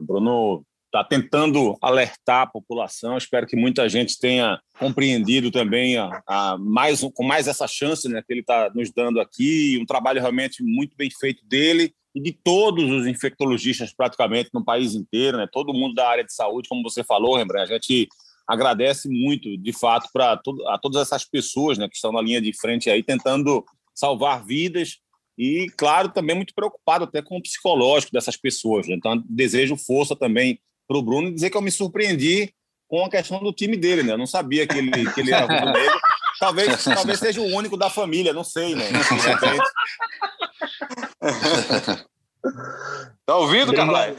[0.00, 3.16] O Bruno está tentando alertar a população.
[3.16, 8.22] Espero que muita gente tenha compreendido também a, a mais com mais essa chance né,
[8.26, 9.78] que ele está nos dando aqui.
[9.80, 14.94] Um trabalho realmente muito bem feito dele e de todos os infectologistas praticamente no país
[14.94, 15.46] inteiro, né?
[15.52, 18.08] Todo mundo da área de saúde, como você falou, Rembrandt, a gente
[18.48, 22.40] agradece muito, de fato, para to a todas essas pessoas, né, que estão na linha
[22.40, 23.62] de frente aí tentando
[23.94, 24.96] salvar vidas
[25.36, 28.88] e, claro, também muito preocupado até com o psicológico dessas pessoas.
[28.88, 28.94] Né?
[28.94, 32.50] Então, desejo força também para o Bruno dizer que eu me surpreendi
[32.88, 34.12] com a questão do time dele, né?
[34.12, 36.00] Eu não sabia que ele, que ele era rubro-negro.
[36.38, 38.84] Talvez, talvez seja o único da família, não sei, né?
[43.24, 44.14] Tá ouvindo, Carlai?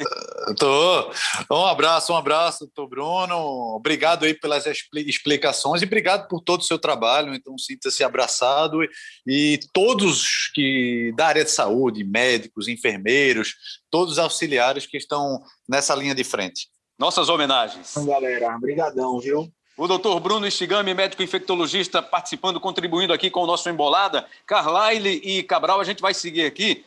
[0.58, 1.12] Tô.
[1.50, 3.38] Um abraço, um abraço, doutor Bruno.
[3.76, 7.34] Obrigado aí pelas explicações e obrigado por todo o seu trabalho.
[7.34, 8.80] Então, sinta-se abraçado
[9.26, 13.56] e todos que da área de saúde, médicos, enfermeiros,
[13.89, 16.67] todos os auxiliares que estão nessa linha de frente.
[17.00, 17.91] Nossas homenagens.
[17.91, 19.50] Então, galera, obrigadão, viu?
[19.78, 24.26] O doutor Bruno Estigami, médico infectologista, participando, contribuindo aqui com o nosso Embolada.
[24.46, 26.84] Carlyle e Cabral, a gente vai seguir aqui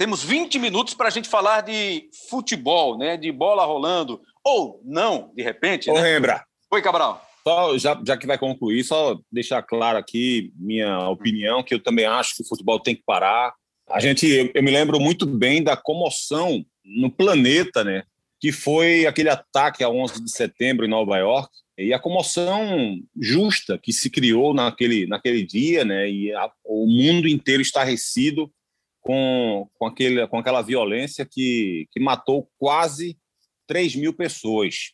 [0.00, 3.18] temos 20 minutos para a gente falar de futebol, né?
[3.18, 4.18] De bola rolando.
[4.42, 5.90] Ou não, de repente.
[5.90, 6.00] Ô, né?
[6.00, 6.42] Rembra.
[6.70, 7.22] Oi, Cabral.
[7.46, 12.06] Só, já, já que vai concluir, só deixar claro aqui minha opinião, que eu também
[12.06, 13.52] acho que o futebol tem que parar.
[13.90, 18.04] A gente, eu, eu me lembro muito bem da comoção no planeta, né?
[18.40, 23.78] Que foi aquele ataque a 11 de setembro em Nova York e a comoção justa
[23.78, 26.10] que se criou naquele, naquele dia, né?
[26.10, 28.50] E a, o mundo inteiro estarrecido
[29.00, 33.16] com, com, aquele, com aquela violência que, que matou quase
[33.66, 34.92] 3 mil pessoas.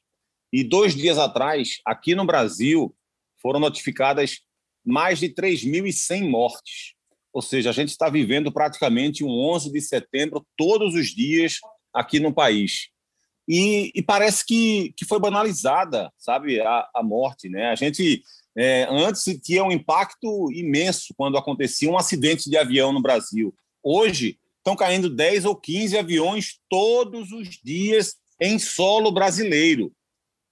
[0.53, 2.95] E dois dias atrás, aqui no Brasil,
[3.43, 4.41] foram notificadas
[4.85, 6.95] mais de 3.100 mortes.
[7.33, 11.59] Ou seja, a gente está vivendo praticamente um 11 de setembro todos os dias
[11.93, 12.89] aqui no país.
[13.49, 17.49] E, e parece que, que foi banalizada, sabe, a, a morte.
[17.49, 17.67] Né?
[17.67, 18.23] A gente
[18.57, 23.55] é, antes tinha um impacto imenso quando acontecia um acidente de avião no Brasil.
[23.83, 29.93] Hoje, estão caindo 10 ou 15 aviões todos os dias em solo brasileiro,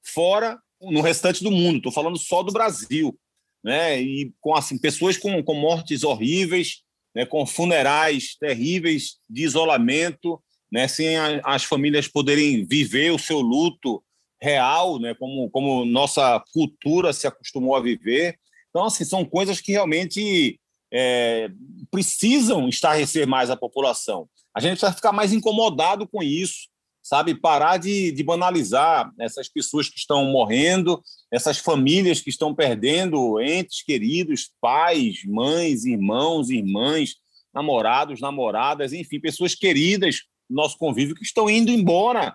[0.02, 1.78] fora no restante do mundo.
[1.78, 3.18] Estou falando só do Brasil.
[3.62, 4.00] Né?
[4.00, 6.82] E com assim, pessoas com, com mortes horríveis,
[7.14, 7.24] né?
[7.24, 10.42] com funerais terríveis de isolamento,
[10.74, 10.88] né?
[10.88, 14.02] sem a, as famílias poderem viver o seu luto
[14.42, 15.14] real, né?
[15.14, 18.36] como, como nossa cultura se acostumou a viver.
[18.70, 20.58] Então, assim, são coisas que realmente
[20.92, 21.48] é,
[21.92, 24.28] precisam estarrecer mais a população.
[24.52, 26.68] A gente precisa ficar mais incomodado com isso,
[27.00, 27.36] sabe?
[27.36, 33.80] Parar de, de banalizar essas pessoas que estão morrendo, essas famílias que estão perdendo entes
[33.80, 37.14] queridos, pais, mães, irmãos, irmãs,
[37.54, 42.34] namorados, namoradas, enfim, pessoas queridas nosso convívio que estão indo embora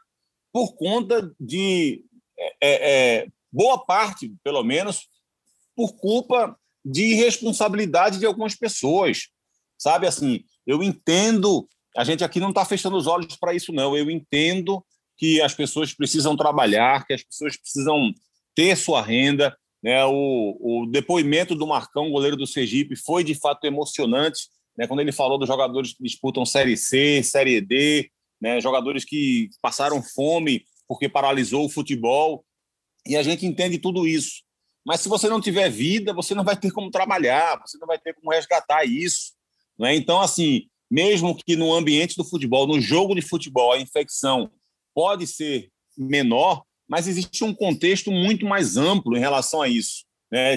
[0.52, 2.04] por conta de
[2.38, 5.08] é, é, é boa parte, pelo menos,
[5.76, 9.30] por culpa de irresponsabilidade de algumas pessoas.
[9.78, 13.96] Sabe assim, eu entendo, a gente aqui não está fechando os olhos para isso, não.
[13.96, 14.84] Eu entendo
[15.18, 18.14] que as pessoas precisam trabalhar, que as pessoas precisam
[18.56, 19.56] ter sua renda.
[19.84, 20.04] Né?
[20.06, 24.48] O, o depoimento do Marcão, goleiro do Sergipe, foi de fato emocionante,
[24.80, 24.88] né?
[24.88, 28.62] quando ele falou dos jogadores que disputam Série C, Série D, né?
[28.62, 32.46] jogadores que passaram fome porque paralisou o futebol.
[33.06, 34.42] E a gente entende tudo isso.
[34.86, 38.00] Mas se você não tiver vida, você não vai ter como trabalhar, você não vai
[38.00, 39.34] ter como resgatar isso.
[39.78, 39.96] Né?
[39.96, 44.50] Então, assim, mesmo que no ambiente do futebol, no jogo de futebol, a infecção
[44.96, 50.56] pode ser menor, mas existe um contexto muito mais amplo em relação a isso, né?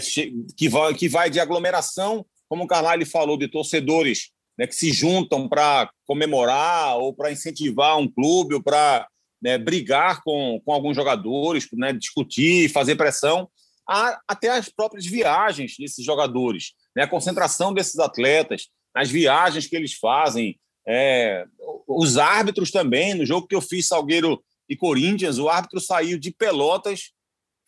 [0.57, 4.93] que, vai, que vai de aglomeração, como o Carlyle falou, de torcedores né, que se
[4.93, 9.09] juntam para comemorar ou para incentivar um clube ou para
[9.43, 13.49] né, brigar com, com alguns jogadores, né, discutir, fazer pressão,
[13.89, 17.05] a, até as próprias viagens desses jogadores, né?
[17.05, 21.47] a concentração desses atletas, as viagens que eles fazem, é,
[21.89, 23.15] os árbitros também.
[23.15, 27.13] No jogo que eu fiz Salgueiro e Corinthians, o árbitro saiu de Pelotas,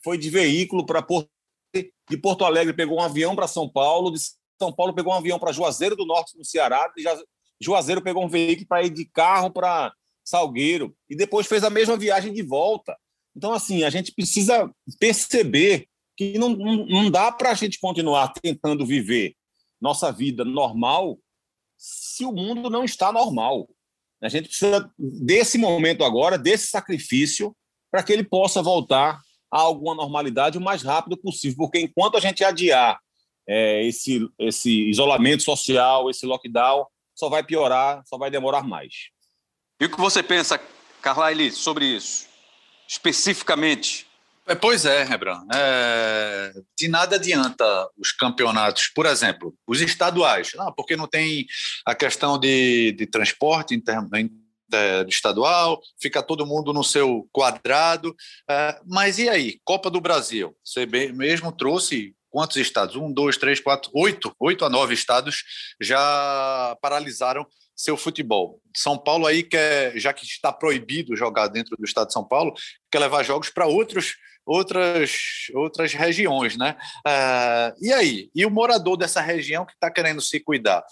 [0.05, 1.31] foi de veículo para Porto
[2.09, 4.21] de Porto Alegre pegou um avião para São Paulo, de
[4.65, 7.05] São Paulo pegou um avião para Juazeiro do Norte, no Ceará, de
[7.61, 9.93] Juazeiro pegou um veículo para ir de carro para
[10.25, 12.97] Salgueiro e depois fez a mesma viagem de volta.
[13.37, 18.33] Então, assim, a gente precisa perceber que não, não, não dá para a gente continuar
[18.41, 19.35] tentando viver
[19.81, 21.19] nossa vida normal
[21.77, 23.69] se o mundo não está normal.
[24.23, 27.55] A gente precisa desse momento agora, desse sacrifício,
[27.91, 29.21] para que ele possa voltar
[29.53, 32.99] a alguma normalidade o mais rápido possível, porque enquanto a gente adiar
[33.47, 39.11] é, esse, esse isolamento social, esse lockdown, só vai piorar, só vai demorar mais.
[39.81, 40.61] E o que você pensa,
[41.01, 42.27] Carlyle, sobre isso?
[42.89, 44.07] Especificamente?
[44.47, 45.41] É, pois é, Rebran.
[45.55, 47.65] É, de nada adianta
[47.99, 51.47] os campeonatos, por exemplo, os estaduais, ah, porque não tem
[51.87, 53.75] a questão de, de transporte
[55.09, 58.15] estadual, fica todo mundo no seu quadrado.
[58.49, 60.55] É, mas e aí, Copa do Brasil?
[60.63, 62.97] Você mesmo trouxe quantos estados?
[62.97, 65.45] Um, dois, três, quatro, oito, oito a nove estados
[65.81, 68.61] já paralisaram seu futebol.
[68.77, 72.53] São Paulo aí quer, já que está proibido jogar dentro do estado de São Paulo,
[72.91, 76.77] quer levar jogos para outros outras outras regiões, né?
[77.07, 78.31] Uh, e aí?
[78.35, 80.85] E o morador dessa região que está querendo se cuidar?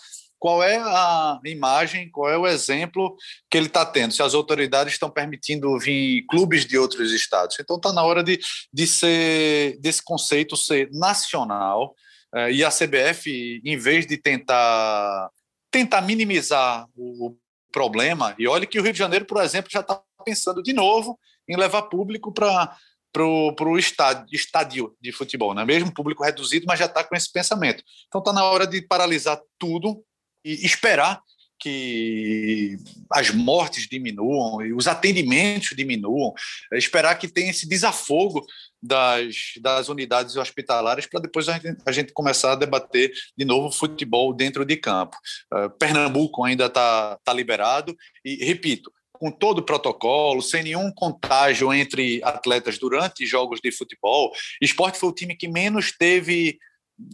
[0.43, 3.17] Qual é a imagem, qual é o exemplo
[3.49, 4.13] que ele está tendo?
[4.13, 7.57] Se as autoridades estão permitindo vir clubes de outros estados.
[7.61, 8.41] Então está na hora de,
[8.73, 11.95] de ser desse conceito ser nacional
[12.35, 15.31] uh, e a CBF, em vez de tentar
[15.71, 17.37] tentar minimizar o
[17.71, 18.35] problema.
[18.37, 21.17] E olha que o Rio de Janeiro, por exemplo, já está pensando de novo
[21.49, 22.77] em levar público para
[23.13, 25.65] para o estádio, estádio de futebol, né?
[25.65, 27.85] mesmo público reduzido, mas já está com esse pensamento.
[28.09, 30.03] Então está na hora de paralisar tudo
[30.45, 31.23] e esperar
[31.63, 32.77] que
[33.09, 36.35] as mortes diminuam e os atendimentos diminuam,
[36.73, 38.45] esperar que tenha esse desafogo
[38.83, 43.71] das, das unidades hospitalares para depois a gente, a gente, começar a debater de novo
[43.71, 45.17] futebol dentro de campo.
[45.55, 51.73] Uh, Pernambuco ainda está tá liberado e, repito, com todo o protocolo, sem nenhum contágio
[51.73, 54.33] entre atletas durante jogos de futebol.
[54.61, 56.59] Esporte foi o time que menos teve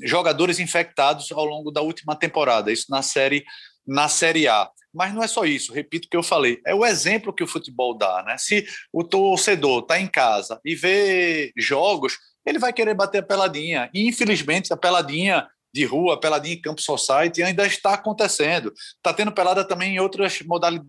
[0.03, 3.45] jogadores infectados ao longo da última temporada, isso na série
[3.87, 4.69] na Série A.
[4.93, 7.47] Mas não é só isso, repito o que eu falei, é o exemplo que o
[7.47, 8.37] futebol dá, né?
[8.39, 13.91] Se o torcedor está em casa e vê jogos, ele vai querer bater a peladinha.
[13.93, 18.73] E, infelizmente, a peladinha de rua, a peladinha em campo society ainda está acontecendo.
[18.97, 20.89] Está tendo pelada também em outras modalidades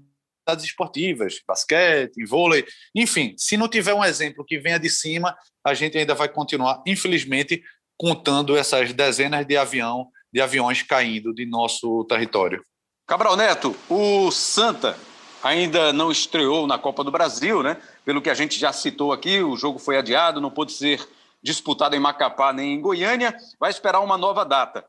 [0.64, 5.98] esportivas, basquete, vôlei, enfim, se não tiver um exemplo que venha de cima, a gente
[5.98, 7.62] ainda vai continuar, infelizmente,
[8.00, 12.64] contando essas dezenas de avião, de aviões caindo de nosso território.
[13.06, 14.98] Cabral Neto, o Santa
[15.44, 17.76] ainda não estreou na Copa do Brasil, né?
[18.06, 21.06] Pelo que a gente já citou aqui, o jogo foi adiado, não pôde ser
[21.44, 24.86] disputado em Macapá nem em Goiânia, vai esperar uma nova data.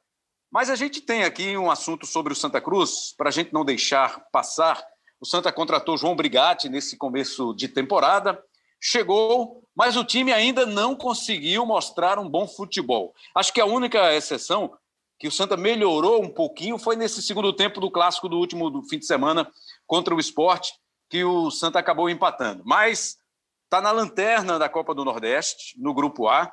[0.51, 3.64] Mas a gente tem aqui um assunto sobre o Santa Cruz, para a gente não
[3.64, 4.81] deixar passar.
[5.20, 8.40] O Santa contratou João Brigatti nesse começo de temporada,
[8.81, 13.14] chegou, mas o time ainda não conseguiu mostrar um bom futebol.
[13.35, 14.72] Acho que a única exceção
[15.18, 18.98] que o Santa melhorou um pouquinho foi nesse segundo tempo do clássico do último fim
[18.98, 19.50] de semana
[19.87, 20.72] contra o esporte,
[21.11, 22.62] que o Santa acabou empatando.
[22.64, 23.18] Mas
[23.64, 26.50] está na lanterna da Copa do Nordeste, no Grupo A.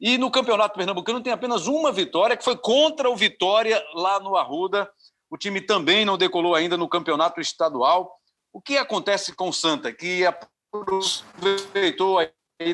[0.00, 4.36] E no Campeonato Pernambucano tem apenas uma vitória, que foi contra o Vitória lá no
[4.36, 4.90] Arruda.
[5.30, 8.12] O time também não decolou ainda no Campeonato Estadual.
[8.52, 12.18] O que acontece com o Santa, que aproveitou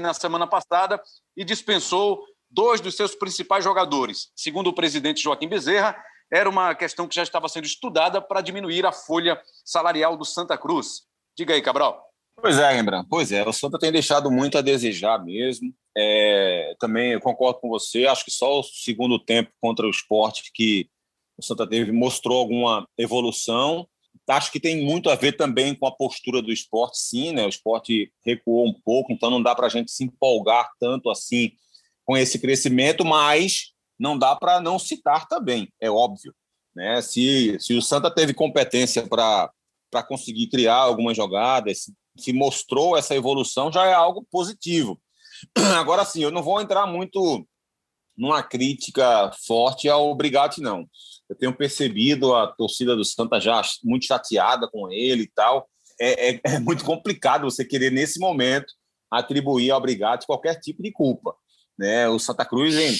[0.00, 1.00] na semana passada
[1.36, 4.30] e dispensou dois dos seus principais jogadores.
[4.34, 5.96] Segundo o presidente Joaquim Bezerra,
[6.32, 10.56] era uma questão que já estava sendo estudada para diminuir a folha salarial do Santa
[10.56, 11.02] Cruz.
[11.36, 12.04] Diga aí, Cabral.
[12.40, 13.06] Pois é, Rembrandt.
[13.08, 15.74] Pois é, o Santa tem deixado muito a desejar mesmo.
[15.96, 18.06] É, também concordo com você.
[18.06, 20.88] Acho que só o segundo tempo contra o esporte que
[21.36, 23.86] o Santa teve mostrou alguma evolução.
[24.28, 27.44] Acho que tem muito a ver também com a postura do esporte, sim, né?
[27.44, 31.50] O esporte recuou um pouco, então não dá para a gente se empolgar tanto assim
[32.04, 36.34] com esse crescimento, mas não dá para não citar também, é óbvio.
[36.74, 37.02] Né?
[37.02, 39.52] Se, se o Santa teve competência para
[40.08, 45.00] conseguir criar algumas jogadas, se, se mostrou essa evolução, já é algo positivo.
[45.78, 47.46] Agora sim, eu não vou entrar muito
[48.16, 50.86] numa crítica forte ao Brigatti, não.
[51.30, 55.70] Eu tenho percebido a torcida do Santa já muito chateada com ele e tal.
[56.00, 58.74] É, é, é muito complicado você querer, nesse momento,
[59.08, 61.32] atribuir ao Brigatti qualquer tipo de culpa.
[61.78, 62.08] Né?
[62.08, 62.96] O Santa Cruz hein,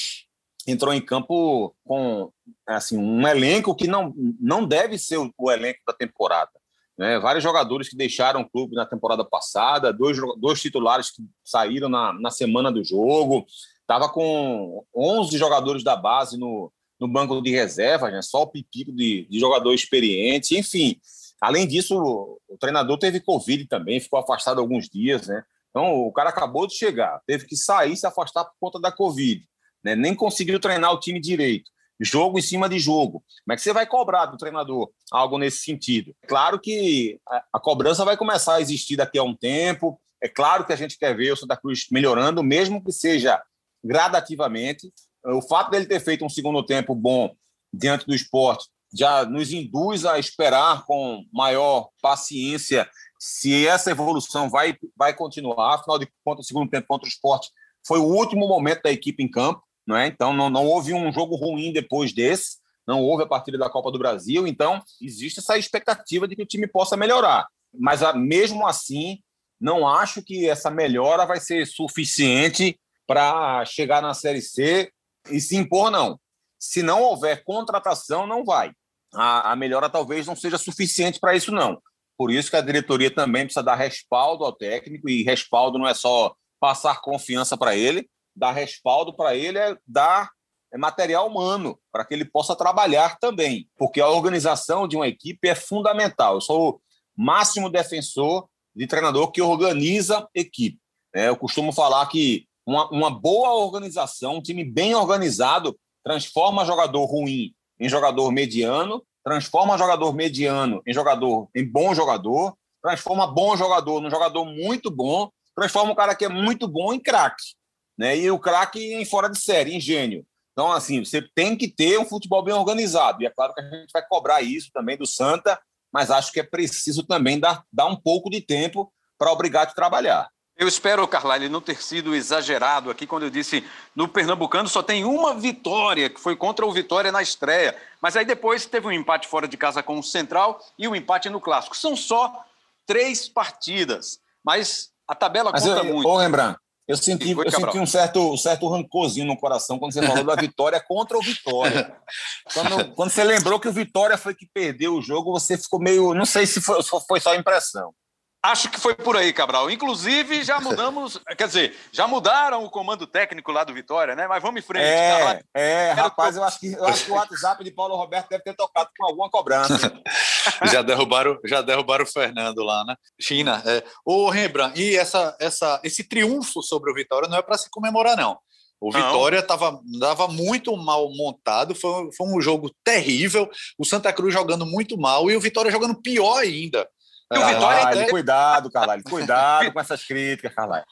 [0.68, 2.32] entrou em campo com
[2.68, 6.52] assim um elenco que não, não deve ser o, o elenco da temporada.
[6.96, 7.18] Né?
[7.18, 12.12] Vários jogadores que deixaram o clube na temporada passada, dois, dois titulares que saíram na,
[12.12, 13.44] na semana do jogo,
[13.80, 18.20] estava com 11 jogadores da base no, no banco de reserva, né?
[18.20, 21.00] só o pipico de, de jogador experiente, enfim.
[21.40, 25.42] Além disso, o treinador teve Covid também, ficou afastado alguns dias, né?
[25.70, 29.42] Então, o cara acabou de chegar, teve que sair, se afastar por conta da Covid,
[29.82, 29.96] né?
[29.96, 31.70] Nem conseguiu treinar o time direito.
[31.98, 33.22] Jogo em cima de jogo.
[33.44, 36.14] Como é que você vai cobrar do treinador algo nesse sentido?
[36.26, 37.18] Claro que
[37.52, 40.00] a cobrança vai começar a existir daqui a um tempo.
[40.22, 43.42] É claro que a gente quer ver o Santa Cruz melhorando, mesmo que seja
[43.84, 44.90] gradativamente.
[45.24, 47.34] O fato dele ter feito um segundo tempo bom
[47.72, 54.76] diante do esporte já nos induz a esperar com maior paciência se essa evolução vai,
[54.96, 55.74] vai continuar.
[55.74, 57.50] Afinal de contas, o segundo tempo contra o esporte
[57.86, 60.06] foi o último momento da equipe em campo, não é?
[60.06, 63.90] então não, não houve um jogo ruim depois desse, não houve a partida da Copa
[63.90, 67.46] do Brasil, então existe essa expectativa de que o time possa melhorar.
[67.72, 69.20] Mas ah, mesmo assim,
[69.60, 74.90] não acho que essa melhora vai ser suficiente para chegar na Série C
[75.28, 76.18] e se impor, não.
[76.58, 78.72] Se não houver contratação, não vai.
[79.14, 81.80] A, a melhora talvez não seja suficiente para isso, não.
[82.16, 85.94] Por isso que a diretoria também precisa dar respaldo ao técnico, e respaldo não é
[85.94, 90.30] só passar confiança para ele, dar respaldo para ele é dar
[90.72, 95.48] é material humano para que ele possa trabalhar também, porque a organização de uma equipe
[95.48, 96.34] é fundamental.
[96.34, 96.80] Eu sou o
[97.16, 100.78] máximo defensor de treinador que organiza equipe.
[101.12, 107.04] É, eu costumo falar que uma, uma boa organização, um time bem organizado, transforma jogador
[107.04, 114.00] ruim em jogador mediano, transforma jogador mediano em jogador em bom jogador, transforma bom jogador
[114.00, 117.54] num jogador muito bom, transforma um cara que é muito bom em craque,
[117.98, 118.16] né?
[118.16, 120.24] E o craque em fora de série, em gênio.
[120.52, 123.22] Então, assim, você tem que ter um futebol bem organizado.
[123.22, 125.60] E é claro que a gente vai cobrar isso também do Santa,
[125.92, 129.72] mas acho que é preciso também dar, dar um pouco de tempo para obrigar a
[129.72, 130.28] trabalhar.
[130.60, 133.64] Eu espero, Carlyle, não ter sido exagerado aqui quando eu disse
[133.96, 137.74] no Pernambucano só tem uma vitória, que foi contra o Vitória na estreia.
[137.98, 141.30] Mas aí depois teve um empate fora de casa com o Central e um empate
[141.30, 141.74] no Clássico.
[141.74, 142.44] São só
[142.86, 146.06] três partidas, mas a tabela mas conta eu, muito.
[146.06, 150.24] Ô, Rembrandt, eu senti, eu senti um certo, certo rancorzinho no coração quando você falou
[150.24, 151.96] da vitória contra o Vitória.
[152.52, 156.12] Quando, quando você lembrou que o Vitória foi que perdeu o jogo, você ficou meio.
[156.12, 157.94] Não sei se foi, foi só impressão.
[158.42, 159.70] Acho que foi por aí, Cabral.
[159.70, 164.26] Inclusive, já mudamos, quer dizer, já mudaram o comando técnico lá do Vitória, né?
[164.26, 164.84] Mas vamos em frente.
[164.84, 168.42] É, é rapaz, eu acho, que, eu acho que o WhatsApp de Paulo Roberto deve
[168.42, 169.74] ter tocado com alguma cobrança.
[170.72, 172.96] já, derrubaram, já derrubaram o Fernando lá, né?
[173.20, 173.62] China.
[173.66, 173.84] É.
[174.04, 178.16] Ô, Rembrandt, e essa, essa, esse triunfo sobre o Vitória não é para se comemorar,
[178.16, 178.38] não.
[178.80, 183.50] O Vitória estava dava muito mal montado, foi, foi um jogo terrível.
[183.78, 186.88] O Santa Cruz jogando muito mal e o Vitória jogando pior ainda.
[187.32, 190.84] E o Vitória Carlalho, cuidado, Carlalho, cuidado com essas críticas, Carlalho.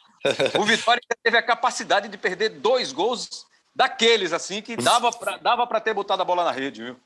[0.59, 5.81] O Vitória teve a capacidade de perder dois gols daqueles, assim, que dava para dava
[5.81, 6.97] ter botado a bola na rede, viu?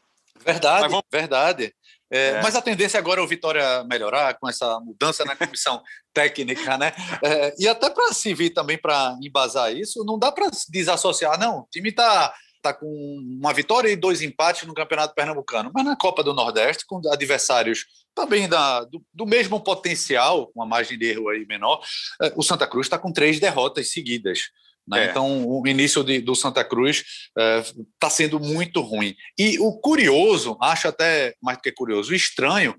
[0.45, 1.03] Verdade, vamos...
[1.11, 1.75] verdade.
[2.11, 2.43] É, é.
[2.43, 6.93] Mas a tendência agora é o Vitória melhorar com essa mudança na comissão técnica, né?
[7.23, 11.61] É, e até para se vir também para embasar isso, não dá para desassociar, não.
[11.61, 15.97] O time está tá com uma vitória e dois empates no Campeonato Pernambucano, mas na
[15.97, 21.29] Copa do Nordeste, com adversários também da, do, do, mesmo potencial, uma margem de erro
[21.29, 21.83] aí menor,
[22.21, 24.51] é, o Santa Cruz está com três derrotas seguidas.
[24.87, 25.07] Né?
[25.07, 25.11] É.
[25.11, 27.05] Então, o início de, do Santa Cruz
[27.37, 29.15] está é, sendo muito ruim.
[29.39, 32.75] E o curioso, acho até mais do que curioso, o estranho,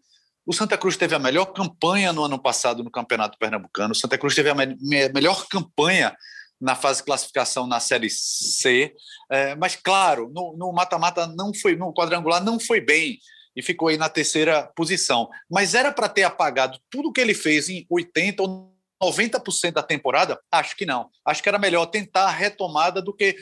[0.46, 4.18] o Santa Cruz teve a melhor campanha no ano passado no Campeonato Pernambucano, o Santa
[4.18, 4.76] Cruz teve a me
[5.14, 6.16] melhor campanha
[6.60, 8.94] na fase de classificação na Série C,
[9.30, 13.20] é, mas claro, no mata-mata não foi, no quadrangular não foi bem
[13.56, 15.30] e ficou aí na terceira posição.
[15.50, 20.40] Mas era para ter apagado tudo que ele fez em 80 ou 90% da temporada?
[20.52, 21.10] Acho que não.
[21.26, 23.36] Acho que era melhor tentar a retomada do que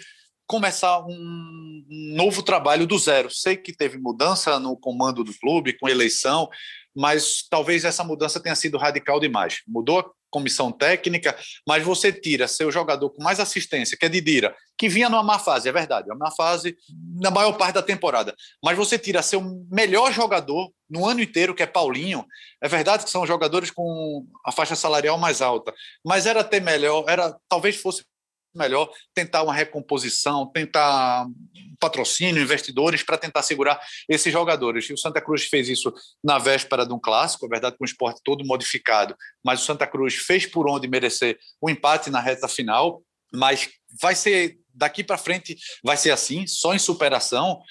[0.47, 1.85] começar um
[2.15, 3.29] novo trabalho do zero.
[3.29, 6.49] Sei que teve mudança no comando do clube, com eleição,
[6.95, 9.61] mas talvez essa mudança tenha sido radical demais.
[9.67, 14.89] Mudou comissão técnica, mas você tira seu jogador com mais assistência, que é Didira, que
[14.89, 16.75] vinha numa má fase, é verdade, uma má fase
[17.19, 21.61] na maior parte da temporada, mas você tira seu melhor jogador no ano inteiro, que
[21.61, 22.25] é Paulinho,
[22.61, 25.73] é verdade que são jogadores com a faixa salarial mais alta,
[26.03, 28.03] mas era até melhor, era talvez fosse
[28.53, 31.25] melhor tentar uma recomposição, tentar
[31.79, 34.89] patrocínio, investidores para tentar segurar esses jogadores.
[34.89, 35.93] E o Santa Cruz fez isso
[36.23, 39.87] na véspera de um clássico, é verdade com o esporte todo modificado, mas o Santa
[39.87, 43.01] Cruz fez por onde merecer o um empate na reta final,
[43.33, 43.69] mas
[44.01, 47.61] vai ser daqui para frente vai ser assim, só em superação,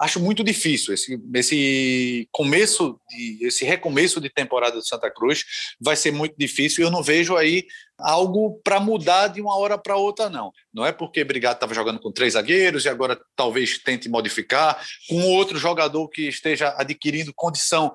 [0.00, 0.94] acho muito difícil.
[0.94, 5.44] Esse, esse começo, de, esse recomeço de temporada do Santa Cruz
[5.80, 7.66] vai ser muito difícil eu não vejo aí
[7.98, 10.52] algo para mudar de uma hora para outra, não.
[10.72, 15.22] Não é porque Brigado estava jogando com três zagueiros e agora talvez tente modificar, com
[15.22, 17.94] outro jogador que esteja adquirindo condição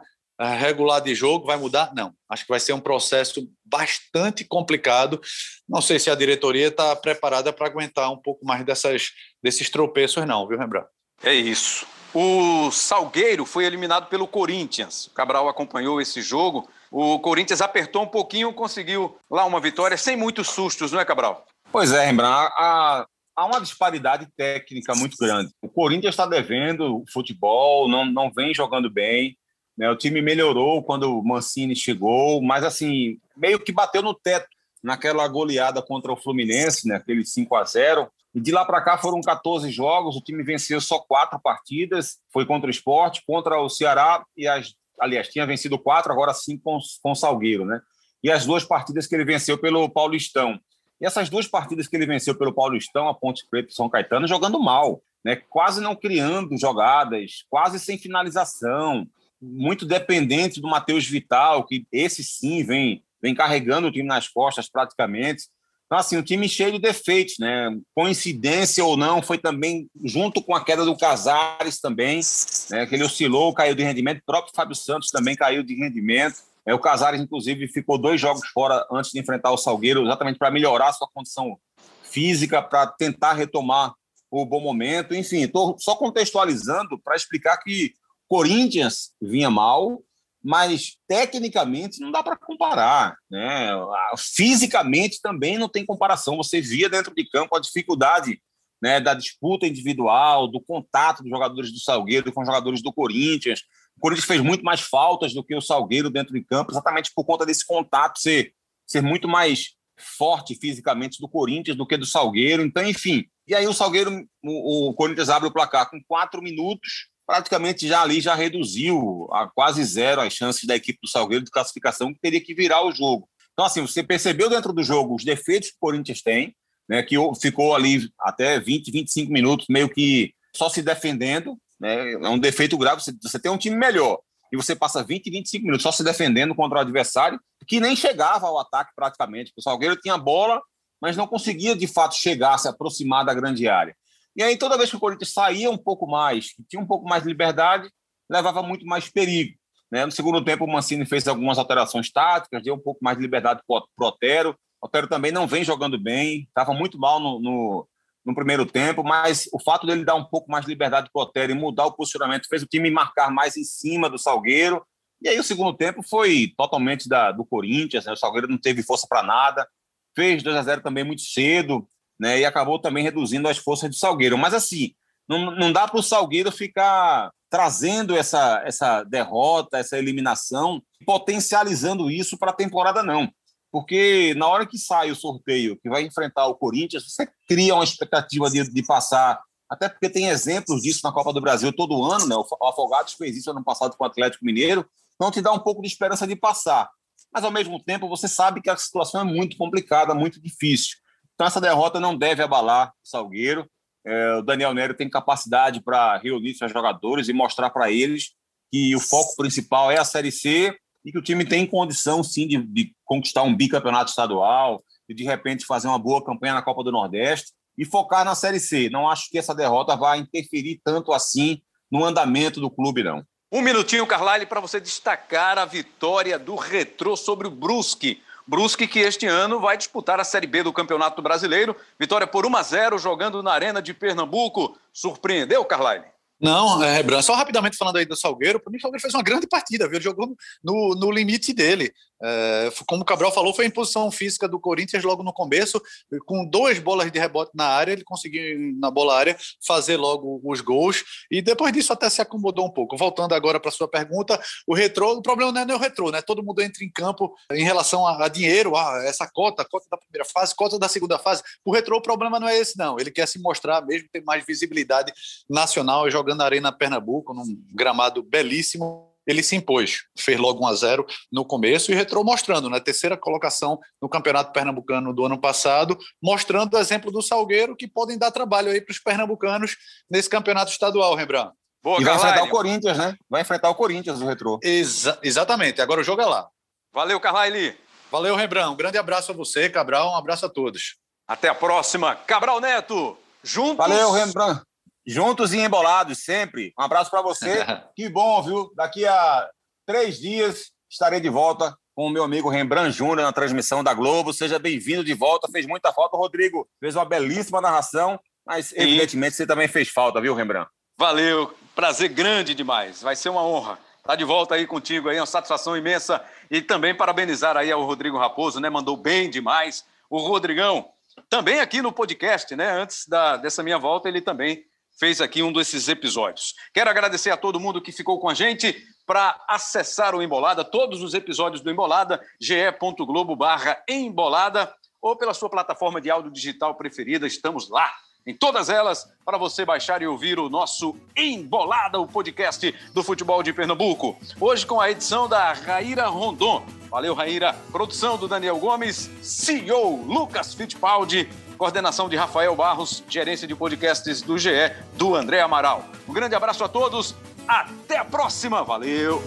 [0.50, 1.92] regular de jogo vai mudar?
[1.96, 2.14] Não.
[2.30, 5.22] Acho que vai ser um processo bastante complicado.
[5.68, 9.12] Não sei se a diretoria está preparada para aguentar um pouco mais dessas,
[9.44, 10.88] desses tropeços, não, viu, Rembrandt?
[11.24, 11.86] É isso.
[12.14, 15.08] O Salgueiro foi eliminado pelo Corinthians.
[15.08, 16.70] O Cabral acompanhou esse jogo.
[16.92, 21.46] O Corinthians apertou um pouquinho, conseguiu lá uma vitória sem muitos sustos, não é, Cabral?
[21.72, 22.52] Pois é, Rembrandt.
[22.58, 25.52] Há, há uma disparidade técnica muito grande.
[25.62, 29.38] O Corinthians está devendo futebol, não, não vem jogando bem.
[29.78, 29.90] Né?
[29.90, 34.48] O time melhorou quando o Mancini chegou, mas assim, meio que bateu no teto
[34.84, 36.96] naquela goleada contra o Fluminense, né?
[36.96, 40.80] aquele 5 a 0 e de lá para cá foram 14 jogos, o time venceu
[40.80, 45.78] só quatro partidas, foi contra o esporte, contra o Ceará, e as, aliás, tinha vencido
[45.78, 47.82] quatro, agora sim com, com o Salgueiro, né?
[48.24, 50.60] E as duas partidas que ele venceu pelo Paulistão.
[51.02, 54.28] E essas duas partidas que ele venceu pelo Paulistão, a Ponte Preta e São Caetano,
[54.28, 55.36] jogando mal, né?
[55.50, 59.08] quase não criando jogadas, quase sem finalização,
[59.42, 64.70] muito dependente do Matheus Vital, que esse sim vem, vem carregando o time nas costas
[64.70, 65.46] praticamente.
[65.86, 67.70] Então, assim, um time cheio de defeitos, né?
[67.94, 72.22] Coincidência ou não, foi também junto com a queda do Casares também,
[72.70, 72.86] né?
[72.86, 74.20] Que ele oscilou, caiu de rendimento.
[74.20, 76.36] O próprio Fábio Santos também caiu de rendimento.
[76.66, 80.52] É, o Casares, inclusive, ficou dois jogos fora antes de enfrentar o Salgueiro, exatamente para
[80.52, 81.58] melhorar sua condição
[82.04, 83.94] física, para tentar retomar
[84.30, 85.14] o bom momento.
[85.14, 87.94] Enfim, estou só contextualizando para explicar que
[88.32, 90.02] Corinthians vinha mal,
[90.42, 93.72] mas tecnicamente não dá para comparar, né?
[94.18, 96.38] Fisicamente também não tem comparação.
[96.38, 98.42] Você via dentro de campo a dificuldade
[98.82, 103.64] né, da disputa individual, do contato dos jogadores do Salgueiro com os jogadores do Corinthians.
[103.98, 107.26] O Corinthians fez muito mais faltas do que o Salgueiro dentro de campo, exatamente por
[107.26, 108.54] conta desse contato ser,
[108.88, 112.64] ser muito mais forte fisicamente do Corinthians do que do Salgueiro.
[112.64, 113.26] Então, enfim.
[113.46, 118.02] E aí o Salgueiro, o, o Corinthians abre o placar com quatro minutos praticamente já
[118.02, 122.20] ali já reduziu a quase zero as chances da equipe do Salgueiro de classificação, que
[122.20, 123.26] teria que virar o jogo.
[123.54, 126.54] Então, assim, você percebeu dentro do jogo os defeitos que o Corinthians tem,
[126.90, 132.28] né, que ficou ali até 20, 25 minutos meio que só se defendendo, né, é
[132.28, 133.02] um defeito grave.
[133.02, 134.20] Você, você tem um time melhor
[134.52, 138.46] e você passa 20, 25 minutos só se defendendo contra o adversário, que nem chegava
[138.46, 139.54] ao ataque praticamente.
[139.56, 140.62] O Salgueiro tinha bola,
[141.02, 143.96] mas não conseguia de fato chegar, se aproximar da grande área.
[144.36, 147.24] E aí, toda vez que o Corinthians saía um pouco mais, tinha um pouco mais
[147.24, 147.90] de liberdade,
[148.30, 149.58] levava muito mais perigo.
[149.92, 150.06] Né?
[150.06, 153.62] No segundo tempo, o Mancini fez algumas alterações táticas, deu um pouco mais de liberdade
[153.68, 154.56] para o Otero.
[154.82, 157.88] O Otero também não vem jogando bem, estava muito mal no, no,
[158.26, 161.24] no, primeiro tempo, mas o fato dele dar um pouco mais de liberdade para o
[161.24, 164.82] Otero e mudar o posicionamento fez o time marcar mais em cima do Salgueiro.
[165.22, 168.14] E aí, o segundo tempo foi totalmente da, do Corinthians, né?
[168.14, 169.68] o Salgueiro não teve força para nada,
[170.16, 171.88] fez 2 a 0 também muito cedo
[172.22, 172.40] né?
[172.40, 174.38] E acabou também reduzindo as forças do Salgueiro.
[174.38, 174.94] Mas assim,
[175.28, 182.38] não, não dá para o Salgueiro ficar trazendo essa, essa derrota, essa eliminação, potencializando isso
[182.38, 183.28] para a temporada, não.
[183.72, 187.84] Porque na hora que sai o sorteio, que vai enfrentar o Corinthians, você cria uma
[187.84, 189.42] expectativa de, de passar.
[189.68, 192.36] Até porque tem exemplos disso na Copa do Brasil todo ano, né?
[192.36, 195.82] O Afogados fez isso ano passado com o Atlético Mineiro, então te dá um pouco
[195.82, 196.88] de esperança de passar.
[197.34, 200.98] Mas ao mesmo tempo você sabe que a situação é muito complicada, muito difícil.
[201.42, 203.68] Então, essa derrota não deve abalar o Salgueiro.
[204.06, 208.34] É, o Daniel Nero tem capacidade para reunir seus jogadores e mostrar para eles
[208.72, 210.72] que o foco principal é a Série C
[211.04, 215.24] e que o time tem condição, sim, de, de conquistar um bicampeonato estadual e, de
[215.24, 218.88] repente, fazer uma boa campanha na Copa do Nordeste e focar na Série C.
[218.92, 221.60] Não acho que essa derrota vai interferir tanto assim
[221.92, 223.24] no andamento do clube, não.
[223.52, 228.22] Um minutinho, Carlyle, para você destacar a vitória do Retrô sobre o Brusque.
[228.52, 231.74] Brusque que este ano vai disputar a Série B do Campeonato Brasileiro.
[231.98, 234.78] Vitória por 1 a 0 jogando na Arena de Pernambuco.
[234.92, 236.11] Surpreendeu, Carline?
[236.42, 239.22] Não, é, Bran, só rapidamente falando aí do Salgueiro, para mim o Salgueiro fez uma
[239.22, 239.98] grande partida, viu?
[239.98, 241.94] Ele jogou no, no limite dele.
[242.24, 245.82] É, como o Cabral falou, foi a imposição física do Corinthians logo no começo,
[246.26, 250.62] com duas bolas de rebote na área, ele conseguiu, na bola área, fazer logo os
[250.62, 252.96] gols, e depois disso até se acomodou um pouco.
[252.98, 256.22] Voltando agora para sua pergunta, o retrô, o problema não é nem o retrô, né?
[256.22, 259.98] Todo mundo entra em campo em relação a, a dinheiro, a essa cota, cota da
[259.98, 261.42] primeira fase, cota da segunda fase.
[261.66, 263.00] O retrô, o problema não é esse, não.
[263.00, 265.12] Ele quer se mostrar mesmo, ter mais visibilidade
[265.50, 269.10] nacional jogando jogando na Arena Pernambuco, num gramado belíssimo.
[269.28, 272.84] ele se impôs, fez logo 1 a 0 no começo e retrou mostrando na né,
[272.84, 278.18] terceira colocação no Campeonato Pernambucano do ano passado, mostrando o exemplo do Salgueiro que podem
[278.18, 279.78] dar trabalho aí para os pernambucanos
[280.10, 281.54] nesse campeonato estadual, Rembrandt.
[281.84, 283.16] Boa, e vai enfrentar o Corinthians, né?
[283.30, 284.60] Vai enfrentar o Corinthians, o Retrô.
[284.64, 286.48] Exa exatamente, agora o jogo é lá.
[286.94, 287.78] Valeu, Carlaile.
[288.12, 288.74] Valeu, Rembrandt.
[288.74, 290.12] Um grande abraço a você, Cabral.
[290.12, 290.96] Um abraço a todos.
[291.28, 292.16] Até a próxima.
[292.16, 293.78] Cabral Neto, juntos.
[293.78, 294.62] Valeu, Rembrandt.
[295.06, 296.74] Juntos e embolados, sempre.
[296.78, 297.66] Um abraço para você.
[297.96, 298.72] que bom, viu?
[298.76, 299.50] Daqui a
[299.86, 304.34] três dias estarei de volta com o meu amigo Rembrandt Júnior na transmissão da Globo.
[304.34, 305.52] Seja bem-vindo de volta.
[305.52, 306.18] Fez muita falta.
[306.18, 310.70] Rodrigo fez uma belíssima narração, mas evidentemente você também fez falta, viu, Rembrandt?
[310.98, 311.54] Valeu.
[311.76, 313.02] Prazer grande demais.
[313.02, 316.24] Vai ser uma honra estar de volta aí contigo aí, uma satisfação imensa.
[316.50, 318.70] E também parabenizar aí ao Rodrigo Raposo, né?
[318.70, 319.86] Mandou bem demais.
[320.10, 320.90] O Rodrigão,
[321.30, 322.70] também aqui no podcast, né?
[322.72, 324.66] Antes da, dessa minha volta, ele também
[325.02, 326.54] fez aqui um desses episódios.
[326.72, 331.02] Quero agradecer a todo mundo que ficou com a gente para acessar o Embolada, todos
[331.02, 334.72] os episódios do Embolada, ge.globo barra Embolada,
[335.02, 337.92] ou pela sua plataforma de áudio digital preferida, estamos lá.
[338.28, 343.42] Em todas elas, para você baixar e ouvir o nosso Embolada, o podcast do futebol
[343.42, 344.16] de Pernambuco.
[344.40, 346.64] Hoje com a edição da Raíra Rondon.
[346.92, 347.56] Valeu, Raíra.
[347.72, 351.28] Produção do Daniel Gomes, CEO Lucas Fittipaldi
[351.62, 355.86] coordenação de Rafael Barros, gerência de podcasts do GE, do André Amaral.
[356.10, 357.14] Um grande abraço a todos,
[357.48, 359.22] até a próxima, valeu!